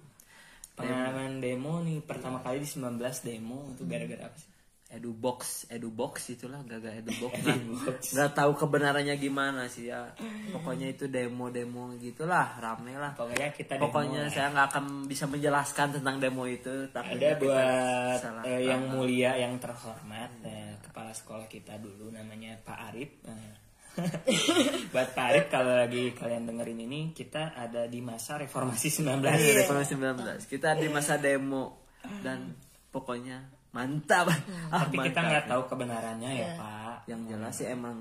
Pengalaman 0.75 1.39
demo 1.39 1.79
nih 1.87 2.03
pertama 2.03 2.43
kali 2.43 2.63
di 2.63 2.69
19 2.69 2.99
demo 3.23 3.71
itu 3.71 3.87
gara-gara 3.87 4.27
apa 4.27 4.37
sih? 4.37 4.51
Edu 4.95 5.11
box, 5.11 5.67
edu 5.75 5.91
box 5.91 6.31
itulah 6.31 6.63
gagal 6.63 7.03
edu 7.03 7.11
box 7.19 7.35
nggak 8.15 8.31
tahu 8.31 8.55
kebenarannya 8.55 9.19
gimana 9.19 9.67
sih 9.67 9.91
ya. 9.91 10.15
Pokoknya 10.55 10.95
itu 10.95 11.11
demo-demo 11.11 11.95
gitulah, 11.99 12.59
rame 12.63 12.95
lah. 12.95 13.11
Pokoknya 13.19 13.51
kita 13.51 13.75
demo. 13.75 13.91
Pokoknya 13.91 14.31
saya 14.31 14.55
nggak 14.55 14.67
akan 14.71 14.85
bisa 15.11 15.27
menjelaskan 15.27 15.99
tentang 15.99 16.23
demo 16.23 16.47
itu. 16.47 16.87
Tapi 16.95 17.19
ada 17.19 17.39
buat 17.43 18.19
salah 18.23 18.43
eh, 18.47 18.71
yang 18.71 18.83
mulia 18.95 19.35
yang 19.35 19.59
terhormat 19.59 20.31
eh, 20.47 20.74
kepala 20.95 21.11
sekolah 21.11 21.51
kita 21.51 21.75
dulu 21.83 22.15
namanya 22.15 22.55
Pak 22.63 22.79
Arif. 22.95 23.11
Nah, 23.27 23.59
buat 24.95 25.11
Pak 25.11 25.27
Arif 25.27 25.45
kalau 25.51 25.75
lagi 25.75 26.15
kalian 26.15 26.47
dengerin 26.47 26.87
ini 26.87 27.11
kita 27.11 27.51
ada 27.51 27.91
di 27.91 27.99
masa 27.99 28.39
reformasi 28.39 29.03
19 29.03 29.19
Iya, 29.27 29.67
reformasi 29.67 29.99
19. 29.99 30.47
Kita 30.47 30.79
di 30.79 30.87
masa 30.87 31.19
demo 31.19 31.83
dan 32.23 32.55
pokoknya 32.95 33.43
mantap. 33.75 34.31
Ah, 34.71 34.87
Tapi 34.87 35.03
kita 35.03 35.19
mantap. 35.19 35.31
nggak 35.35 35.45
tahu 35.51 35.63
kebenarannya 35.67 36.31
ya 36.31 36.49
Pak. 36.55 37.11
Yang 37.11 37.21
jelas 37.27 37.55
sih 37.59 37.67
emang 37.67 37.99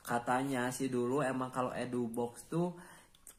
katanya 0.00 0.72
sih 0.72 0.88
dulu 0.88 1.20
emang 1.20 1.52
kalau 1.52 1.76
edu 1.76 2.08
box 2.08 2.48
tuh 2.48 2.72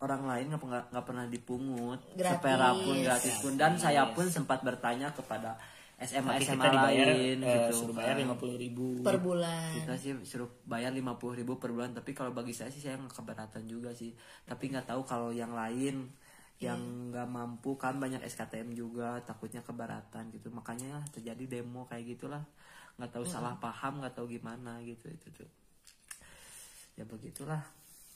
orang 0.01 0.29
lain 0.29 0.45
nggak 0.53 1.05
pernah 1.05 1.25
dipungut 1.25 2.01
Gratis. 2.13 2.37
sepera 2.37 2.69
pun 2.73 2.95
gratis 3.01 3.35
pun 3.41 3.53
dan 3.55 3.77
saya 3.79 4.11
pun 4.11 4.27
sempat 4.27 4.61
bertanya 4.61 5.09
kepada 5.13 5.55
SMA 5.95 6.27
Tapi 6.27 6.43
SMA 6.43 6.59
kita 6.59 6.75
dibayar 6.75 7.07
lain 7.07 7.37
eh, 7.39 7.47
gitu 7.55 7.71
suruh 7.71 7.95
bayar 7.95 8.15
kan. 8.19 8.35
50 8.35 8.63
ribu. 8.67 8.85
per 8.99 9.17
bulan. 9.23 9.71
Kita 9.79 9.93
sih 9.95 10.11
suruh 10.27 10.51
bayar 10.67 10.91
50.000 10.91 11.39
ribu 11.39 11.53
per 11.55 11.71
bulan 11.71 11.95
tapi 11.95 12.11
kalau 12.11 12.35
bagi 12.35 12.51
saya 12.51 12.67
sih 12.67 12.83
saya 12.83 12.99
nggak 12.99 13.15
keberatan 13.15 13.63
juga 13.63 13.95
sih. 13.95 14.11
Tapi 14.43 14.63
nggak 14.75 14.91
tahu 14.91 15.07
kalau 15.07 15.31
yang 15.31 15.55
lain 15.55 16.11
yang 16.59 17.11
nggak 17.11 17.27
mampu 17.27 17.75
kan 17.79 17.99
banyak 17.99 18.23
SKTM 18.27 18.75
juga 18.75 19.23
takutnya 19.23 19.63
keberatan 19.63 20.35
gitu. 20.35 20.51
Makanya 20.51 20.99
terjadi 21.15 21.59
demo 21.59 21.87
kayak 21.87 22.19
gitulah. 22.19 22.43
Nggak 22.99 23.15
tahu 23.15 23.23
salah 23.23 23.55
paham 23.55 24.03
nggak 24.03 24.19
tahu 24.19 24.27
gimana 24.27 24.83
gitu 24.83 25.07
itu 25.07 25.31
tuh. 25.31 25.49
Ya 26.99 27.07
begitulah 27.07 27.63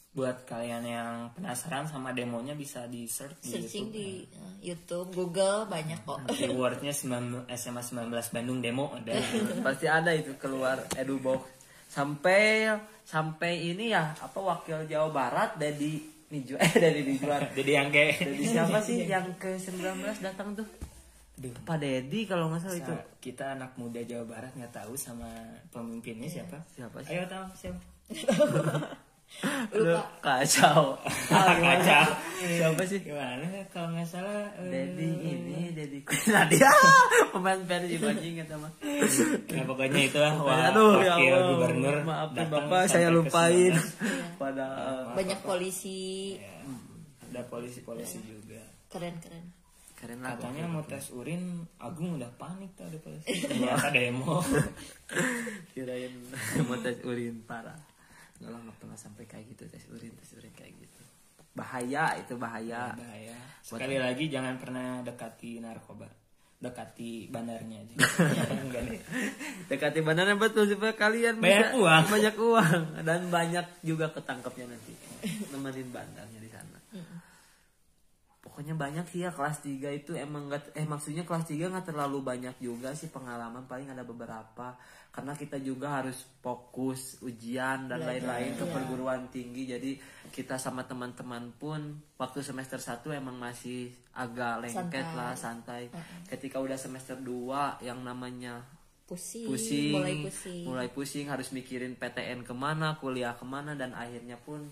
Buat 0.10 0.50
kalian 0.50 0.84
yang 0.90 1.14
penasaran 1.38 1.86
sama 1.86 2.10
demonya 2.18 2.58
bisa 2.58 2.90
di 2.90 3.06
search 3.06 3.46
di 3.46 3.54
searching 3.54 3.94
YouTube. 3.94 3.94
di 3.94 4.08
uh, 4.26 4.54
YouTube 4.66 5.10
Google 5.14 5.70
banyak 5.70 6.02
kok 6.02 6.26
Keywordnya 6.34 6.90
9 6.90 7.46
SMA 7.54 7.82
19 7.86 8.10
Bandung 8.34 8.60
demo 8.60 8.90
ada. 8.90 9.14
pasti 9.66 9.86
ada 9.86 10.10
itu 10.10 10.34
keluar 10.42 10.82
edubox 10.98 11.46
sampai 11.90 12.74
sampai 13.06 13.74
ini 13.74 13.94
ya 13.94 14.14
apa 14.18 14.38
wakil 14.42 14.90
Jawa 14.90 15.10
Barat 15.14 15.62
dari 15.62 16.02
Nijo 16.30 16.58
eh 16.62 16.74
dari 16.78 17.02
Nijuan 17.06 17.42
Jadi 17.58 17.72
yang 17.74 17.90
kayak 17.90 18.22
Jadi 18.22 18.44
siapa 18.46 18.78
sih 18.82 19.06
yang 19.06 19.26
ke 19.38 19.58
19 19.58 20.26
datang 20.26 20.54
tuh? 20.54 20.66
Aduh. 21.40 21.54
Pak 21.66 21.78
Dedi 21.82 22.28
kalau 22.30 22.54
nggak 22.54 22.62
salah 22.62 22.78
itu. 22.78 22.94
Kita 23.18 23.58
anak 23.58 23.74
muda 23.82 24.02
Jawa 24.06 24.26
Barat 24.30 24.52
nggak 24.54 24.74
tahu 24.74 24.94
sama 24.94 25.30
pemimpinnya 25.74 26.30
siapa? 26.30 26.62
Siapa 26.74 26.98
sih? 27.06 27.18
Ayo 27.18 27.26
tahu 27.26 27.46
siapa? 27.58 27.82
Aduh, 29.40 30.04
kacau. 30.20 31.00
Ah? 31.32 31.56
Kacau. 31.64 32.06
Siapa 32.40 32.82
sih? 32.84 33.00
Gimana 33.00 33.40
kalau 33.70 33.94
nggak 33.94 34.04
salah? 34.06 34.52
eh, 34.60 34.68
Dedi 34.68 35.08
ini, 35.24 35.72
Dedi 35.72 36.00
Nadia, 36.28 36.68
pemain 37.32 37.62
Persib 37.62 38.04
anjing 38.04 38.36
kata 38.38 38.56
mah. 38.58 38.72
Ya 39.46 39.64
pokoknya 39.64 40.02
itu 40.02 40.18
lah 40.18 40.34
wa- 40.36 40.68
Aduh, 40.68 41.00
ya 41.00 41.16
wakil 41.16 41.32
Allah. 41.32 41.48
gubernur. 41.54 41.96
Maafin 42.02 42.36
datang 42.38 42.68
Bapak, 42.68 42.84
saya 42.86 43.08
lupain. 43.10 43.74
19. 43.74 43.80
Padahal 44.42 45.14
banyak 45.14 45.40
polisi 45.40 46.36
Ya, 46.36 46.60
Ada 47.32 47.42
polisi-polisi 47.46 48.20
juga. 48.22 48.60
keren 48.90 49.16
keren 49.20 49.46
keren 49.94 50.18
lah 50.18 50.34
katanya 50.34 50.66
mau 50.66 50.82
tes 50.82 51.12
urin 51.12 51.44
Agung 51.78 52.16
udah 52.16 52.32
panik 52.34 52.72
tuh 52.74 52.84
ada 52.84 52.98
polisi 52.98 53.36
ternyata 53.38 53.92
demo 53.92 54.40
kirain 55.70 56.10
mau 56.64 56.80
tes 56.80 56.98
urin 57.04 57.44
parah 57.44 57.76
lah 58.42 58.56
nggak 58.58 58.78
pernah 58.78 58.96
sampai 58.96 59.24
kayak 59.24 59.52
gitu 59.52 59.64
tes 59.68 59.84
urin 59.88 60.16
tes 60.16 60.32
urin 60.34 60.54
kayak 60.54 60.72
gitu. 60.76 61.02
Bahaya 61.52 62.16
itu 62.16 62.34
bahaya. 62.36 62.94
Bahaya. 62.94 63.36
Sekali 63.60 63.98
lagi 63.98 64.28
jangan 64.28 64.56
pernah 64.56 65.02
dekati 65.02 65.60
narkoba. 65.60 66.08
Dekati 66.60 67.28
bandarnya 67.28 67.80
aja. 67.80 67.96
Enggak 68.64 69.00
dekati 69.68 70.00
beneran 70.00 70.36
betul. 70.36 70.68
Supaya 70.68 70.92
kalian 70.94 71.40
Banyak 71.40 71.72
bisa- 71.72 71.80
uang. 71.80 72.04
banyak 72.06 72.36
uang. 72.36 72.82
Dan 73.02 73.22
banyak 73.28 73.66
juga 73.82 74.12
ketangkepnya 74.12 74.68
nanti. 74.68 74.94
Nemenin 75.50 75.88
bandarnya 75.90 76.40
di 76.40 76.52
sana 76.52 76.69
pokoknya 78.60 78.76
banyak 78.76 79.06
sih 79.08 79.24
ya 79.24 79.32
kelas 79.32 79.64
3 79.64 80.04
itu 80.04 80.20
emang 80.20 80.52
nggak 80.52 80.76
eh 80.76 80.84
maksudnya 80.84 81.24
kelas 81.24 81.48
3 81.48 81.72
nggak 81.72 81.96
terlalu 81.96 82.20
banyak 82.20 82.60
juga 82.60 82.92
sih 82.92 83.08
pengalaman 83.08 83.64
paling 83.64 83.88
ada 83.88 84.04
beberapa. 84.04 84.76
Karena 85.16 85.32
kita 85.32 85.64
juga 85.64 86.04
harus 86.04 86.28
fokus 86.44 87.24
ujian 87.24 87.88
dan 87.88 88.04
lain-lain 88.04 88.60
ke 88.60 88.68
perguruan 88.68 89.32
tinggi. 89.32 89.64
Jadi 89.64 89.96
kita 90.28 90.60
sama 90.60 90.84
teman-teman 90.84 91.56
pun 91.56 92.04
waktu 92.20 92.44
semester 92.44 92.84
1 92.84 93.00
emang 93.16 93.40
masih 93.40 93.96
agak 94.12 94.68
lengket 94.68 95.08
Santai. 95.08 95.16
lah 95.16 95.32
santai. 95.40 95.84
Ketika 96.28 96.60
udah 96.60 96.76
semester 96.76 97.16
2 97.16 97.80
yang 97.80 98.04
namanya 98.04 98.60
pusing, 99.08 99.48
pusing 99.48 99.96
mulai 99.96 100.16
pusing. 100.20 100.64
mulai 100.68 100.88
pusing, 100.92 101.32
harus 101.32 101.56
mikirin 101.56 101.96
PTN 101.96 102.44
ke 102.44 102.52
mana 102.52 103.00
kuliah 103.00 103.40
ke 103.40 103.48
mana 103.48 103.72
dan 103.80 103.96
akhirnya 103.96 104.36
pun 104.36 104.68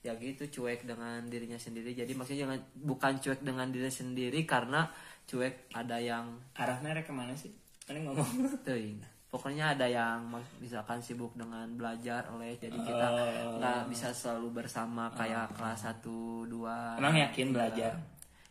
ya 0.00 0.16
gitu 0.16 0.60
cuek 0.60 0.88
dengan 0.88 1.20
dirinya 1.28 1.60
sendiri. 1.60 1.92
Jadi 1.92 2.12
maksudnya 2.16 2.48
jangan 2.48 2.58
bukan 2.72 3.12
cuek 3.20 3.40
dengan 3.44 3.68
diri 3.68 3.90
sendiri 3.92 4.40
karena 4.48 4.88
cuek 5.28 5.72
ada 5.76 6.00
yang 6.00 6.40
arahnya 6.56 6.96
rek 6.96 7.06
ke 7.08 7.12
mana 7.12 7.36
sih? 7.36 7.52
Ini 7.90 8.00
ngomong. 8.06 8.60
Teuing 8.66 9.20
pokoknya 9.30 9.78
ada 9.78 9.86
yang 9.86 10.26
misalkan 10.58 10.98
sibuk 11.00 11.32
dengan 11.38 11.70
belajar 11.78 12.26
oleh. 12.34 12.58
Jadi 12.58 12.76
kita 12.82 13.06
Oh. 13.14 13.62
nggak 13.62 13.80
bisa 13.88 14.10
selalu 14.10 14.62
bersama 14.62 15.06
kayak 15.14 15.54
kelas 15.54 15.86
1 15.86 16.50
2 16.50 16.98
emang 16.98 17.14
yakin 17.16 17.54
belajar? 17.54 17.94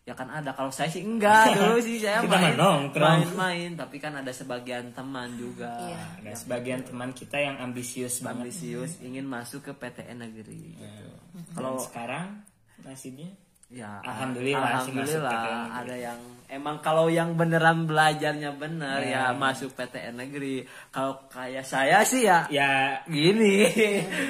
Ya 0.07 0.17
kan 0.17 0.25
ada. 0.31 0.55
Kalau 0.57 0.73
saya 0.73 0.89
sih 0.89 1.05
enggak. 1.05 1.53
Dulu 1.59 1.77
sih 1.85 2.01
saya 2.01 2.25
Kita 2.25 2.33
main 2.33 2.57
main-main. 2.89 3.69
Tapi 3.77 4.01
kan 4.01 4.17
ada 4.17 4.31
sebagian 4.33 4.89
teman 4.95 5.37
juga. 5.37 5.69
Iya. 5.85 6.01
ada 6.25 6.33
sebagian 6.33 6.81
teman 6.81 7.13
kita 7.13 7.37
yang 7.37 7.61
ambisius 7.61 8.23
banget. 8.25 8.49
Ambisius 8.49 8.97
ingin 9.05 9.29
masuk 9.29 9.69
ke 9.69 9.71
PTN 9.75 10.25
negeri 10.25 10.73
gitu. 10.73 11.05
Kalau 11.51 11.77
sekarang 11.77 12.41
nasibnya 12.79 13.29
Ya, 13.69 14.01
Alhamdulillah 14.01 14.81
alhamdulillah 14.81 15.29
PTN 15.29 15.45
negeri. 15.61 15.77
ada 15.77 15.95
yang 15.99 16.19
emang 16.49 16.81
kalau 16.81 17.05
yang 17.05 17.37
beneran 17.37 17.85
belajarnya 17.85 18.57
bener 18.57 18.97
Ya. 18.99 19.29
ya 19.29 19.37
masuk 19.37 19.69
PTN 19.71 20.17
negeri. 20.17 20.65
Kalau 20.89 21.29
kayak 21.29 21.61
saya 21.63 22.01
sih 22.01 22.25
ya 22.25 22.49
ya 22.49 22.97
gini. 23.05 23.69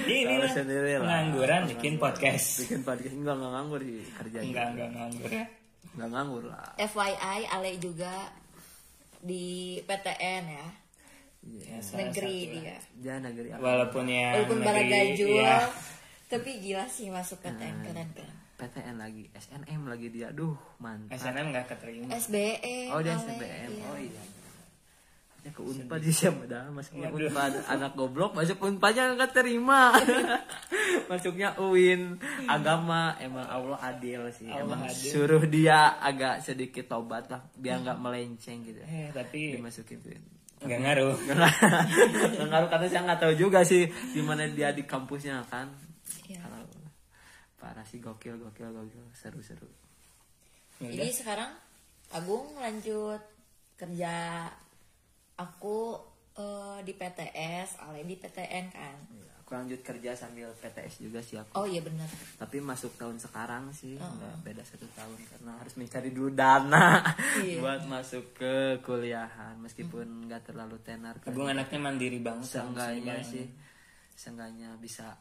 ini 0.04 0.28
Tahu 0.28 0.44
lah 0.44 0.52
sendiri 0.52 0.92
lah. 0.94 1.08
pengangguran 1.08 1.62
bikin 1.72 1.96
podcast 1.96 2.68
Bikin 2.68 2.84
podcast 2.84 3.16
enggak 3.16 3.32
enggak 3.34 3.52
nganggur 3.54 3.80
sih 3.80 4.04
kerjanya. 4.12 4.44
enggak 4.44 4.68
enggak 4.68 4.90
nganggur 4.92 5.30
ya 5.32 5.46
Enggak 5.90 6.10
nganggur 6.12 6.44
lah. 6.46 6.68
FYI 6.78 7.42
Ale 7.48 7.72
juga 7.80 8.14
di 9.18 9.46
PTN 9.80 10.44
ya 10.50 10.68
Ya, 11.40 11.80
salah 11.80 12.04
negeri 12.04 12.60
dia 12.60 12.76
Ya 13.00 13.16
negeri 13.18 13.56
apa? 13.56 13.64
walaupun 13.64 14.04
ya 14.04 14.36
walaupun 14.36 14.58
negeri, 14.60 15.40
ya, 15.40 15.64
tapi 16.30 16.62
gila 16.62 16.86
sih 16.86 17.10
masuk 17.10 17.42
PTN 17.42 17.76
keren 17.82 18.10
keren 18.14 18.36
PTN 18.56 18.96
lagi, 18.98 19.24
SNM 19.32 19.88
lagi 19.88 20.08
dia. 20.10 20.30
Duh, 20.30 20.52
mantap. 20.78 21.16
SNM 21.16 21.48
nggak 21.50 21.66
keterima 21.70 22.12
SBM 22.14 22.92
Oh 22.92 23.00
dia 23.00 23.16
Ale, 23.16 23.24
SBM. 23.26 23.70
iya. 23.72 23.86
Oh 23.86 23.96
iya. 23.98 24.24
Ya 25.40 25.50
ke 25.50 25.62
Unpad 25.64 26.00
sih 26.04 26.12
siapa 26.14 26.44
dah 26.44 26.68
masuknya 26.68 27.08
Waduh. 27.08 27.32
Unpad 27.32 27.54
anak 27.66 27.92
goblok 27.96 28.36
masuk 28.36 28.60
Unpadnya 28.60 29.16
nggak 29.16 29.32
terima. 29.32 29.96
Masuknya 31.10 31.56
UIN 31.56 32.20
agama 32.46 33.16
emang 33.18 33.48
Allah 33.48 33.80
adil 33.80 34.28
sih. 34.30 34.46
Allah 34.46 34.68
emang 34.68 34.82
adil. 34.86 35.08
suruh 35.08 35.44
dia 35.44 35.96
agak 35.96 36.44
sedikit 36.44 36.86
tobat 36.86 37.26
lah 37.26 37.40
biar 37.56 37.80
nggak 37.80 37.98
melenceng 37.98 38.62
gitu. 38.62 38.84
eh 38.84 39.10
tapi 39.10 39.56
Dimasukin 39.56 40.04
UIN. 40.04 40.22
nggak 40.60 40.80
ngaruh 40.84 41.16
Nggak 41.16 41.38
ngaruh 42.46 42.68
karena 42.76 42.86
saya 42.86 43.02
nggak 43.08 43.20
tahu 43.20 43.34
juga 43.34 43.64
sih 43.64 43.88
di 43.88 44.20
mana 44.20 44.44
dia 44.46 44.70
di 44.70 44.84
kampusnya 44.84 45.48
kan. 45.48 45.72
Iya. 46.26 46.40
Kalau 46.40 46.64
parah 47.56 47.84
sih 47.84 47.98
gokil 47.98 48.36
gokil 48.36 48.70
gokil 48.70 49.06
seru 49.14 49.40
seru. 49.40 49.68
Ya 50.80 50.90
jadi 50.92 51.12
sekarang 51.12 51.52
Agung 52.10 52.56
lanjut 52.56 53.20
kerja 53.76 54.48
aku 55.36 56.00
eh, 56.34 56.80
di 56.82 56.94
PTS 56.94 57.80
Ale 57.80 58.02
di 58.02 58.16
PTN 58.16 58.66
kan 58.70 58.98
Aku 59.40 59.58
lanjut 59.58 59.82
kerja 59.82 60.14
sambil 60.14 60.54
PTS 60.54 61.02
juga 61.02 61.20
sih 61.20 61.34
aku. 61.34 61.54
oh 61.56 61.66
iya 61.66 61.82
benar 61.82 62.06
tapi 62.36 62.58
masuk 62.60 62.94
tahun 62.96 63.18
sekarang 63.18 63.70
sih 63.72 63.98
Oh. 63.98 64.06
nggak 64.08 64.36
beda 64.42 64.62
satu 64.62 64.86
tahun 64.90 65.18
karena 65.28 65.52
harus 65.58 65.74
mencari 65.76 66.10
dulu 66.10 66.30
dana 66.32 67.02
Iya. 67.42 67.58
buat 67.58 67.82
masuk 67.84 68.36
ke 68.36 68.54
kuliahan 68.80 69.58
meskipun 69.58 70.06
nggak 70.26 70.46
terlalu 70.46 70.78
tenar 70.80 71.18
Agung 71.20 71.46
anaknya 71.46 71.80
mandiri 71.82 72.18
banget 72.20 72.46
seenggaknya 72.48 73.20
sih 73.22 73.50
seenggaknya 74.14 74.78
bisa 74.78 75.18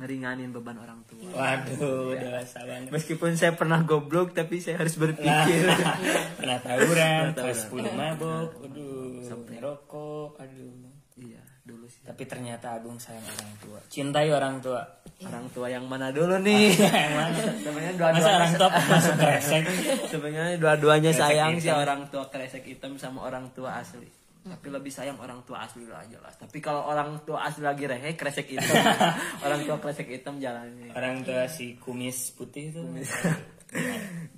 ngeringanin 0.00 0.48
beban 0.50 0.80
orang 0.80 1.04
tua. 1.04 1.28
Waduh 1.28 2.16
dewasa 2.16 2.64
banget. 2.64 2.88
Meskipun 2.88 3.36
saya 3.36 3.52
pernah 3.52 3.84
goblok 3.84 4.32
tapi 4.32 4.56
saya 4.58 4.80
harus 4.80 4.96
Nah, 4.96 5.02
berpikir 5.04 5.62
pernah 6.40 6.58
tawuran, 6.58 7.22
Pernah 7.30 7.44
kelas 7.44 7.60
10 7.68 7.92
mabok, 7.92 8.48
aduh, 8.64 9.20
ngerokok, 9.46 10.30
aduh. 10.40 10.72
iya 11.20 11.42
dulu 11.60 11.84
sih. 11.84 12.00
Tapi 12.02 12.22
ternyata 12.24 12.74
Agung 12.74 12.96
sayang 12.96 13.22
orang 13.22 13.52
tua, 13.60 13.78
cintai 13.86 14.28
orang 14.32 14.56
tua. 14.58 14.80
orang 15.20 15.46
tua 15.52 15.68
yang 15.68 15.84
mana 15.84 16.08
dulu 16.08 16.40
nih? 16.40 16.72
Yang 16.80 17.12
mana? 17.12 17.36
sebenarnya 17.60 17.92
Masa 17.92 18.00
dua-duanya 18.00 18.32
orang 18.40 18.52
tua 18.56 18.68
masuk 18.88 19.14
kresek? 19.20 19.62
sebenarnya 20.16 20.56
dua-duanya 20.56 21.12
sayang 21.12 21.52
sih 21.60 21.68
orang 21.68 22.08
tua 22.08 22.24
kresek 22.32 22.64
hitam 22.64 22.96
sama 22.96 23.28
orang 23.28 23.52
tua 23.52 23.84
asli 23.84 24.08
tapi 24.40 24.66
lebih 24.72 24.88
sayang 24.88 25.20
orang 25.20 25.44
tua 25.44 25.68
asli 25.68 25.84
lah 25.84 26.00
jelas. 26.08 26.32
Tapi 26.40 26.58
kalau 26.64 26.88
orang 26.88 27.20
tua 27.28 27.44
asli 27.44 27.60
lagi 27.60 27.84
rehe 27.84 28.16
kresek 28.16 28.48
hitam. 28.48 28.72
Orang 29.44 29.60
tua 29.68 29.76
kresek 29.76 30.08
hitam 30.08 30.40
jalannya. 30.40 30.96
Orang 30.96 31.20
tua 31.28 31.44
si 31.44 31.76
kumis 31.76 32.32
putih 32.32 32.72
tuh. 32.72 32.84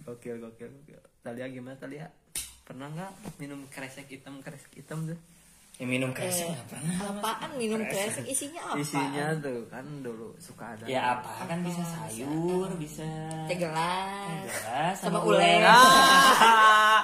gokil 0.02 0.42
gokil 0.42 0.68
gokil. 0.68 1.00
Talia 1.22 1.46
gimana 1.46 1.78
Talia? 1.78 2.10
Pernah 2.66 2.90
nggak 2.90 3.12
minum 3.38 3.62
kresek 3.70 4.10
hitam 4.10 4.42
kresek 4.42 4.74
hitam 4.74 5.06
tuh? 5.06 5.18
Ya 5.78 5.86
minum 5.86 6.10
kresek 6.14 6.46
nggak 6.46 6.66
pernah. 6.68 6.94
apaan 7.16 7.50
minum 7.58 7.82
kresek. 7.86 8.22
isinya 8.26 8.74
apa? 8.74 8.78
Isinya 8.78 9.26
tuh 9.38 9.66
kan 9.66 9.86
dulu 10.02 10.30
suka 10.38 10.78
ada 10.78 10.84
Ya 10.86 11.18
apa? 11.18 11.46
Kan 11.46 11.62
bisa 11.62 11.82
sayur, 11.82 12.70
bisa 12.78 13.06
teh 13.50 13.58
gelas. 13.58 14.46
Gelas 14.46 14.96
sama 14.98 15.18
Ah, 15.62 17.01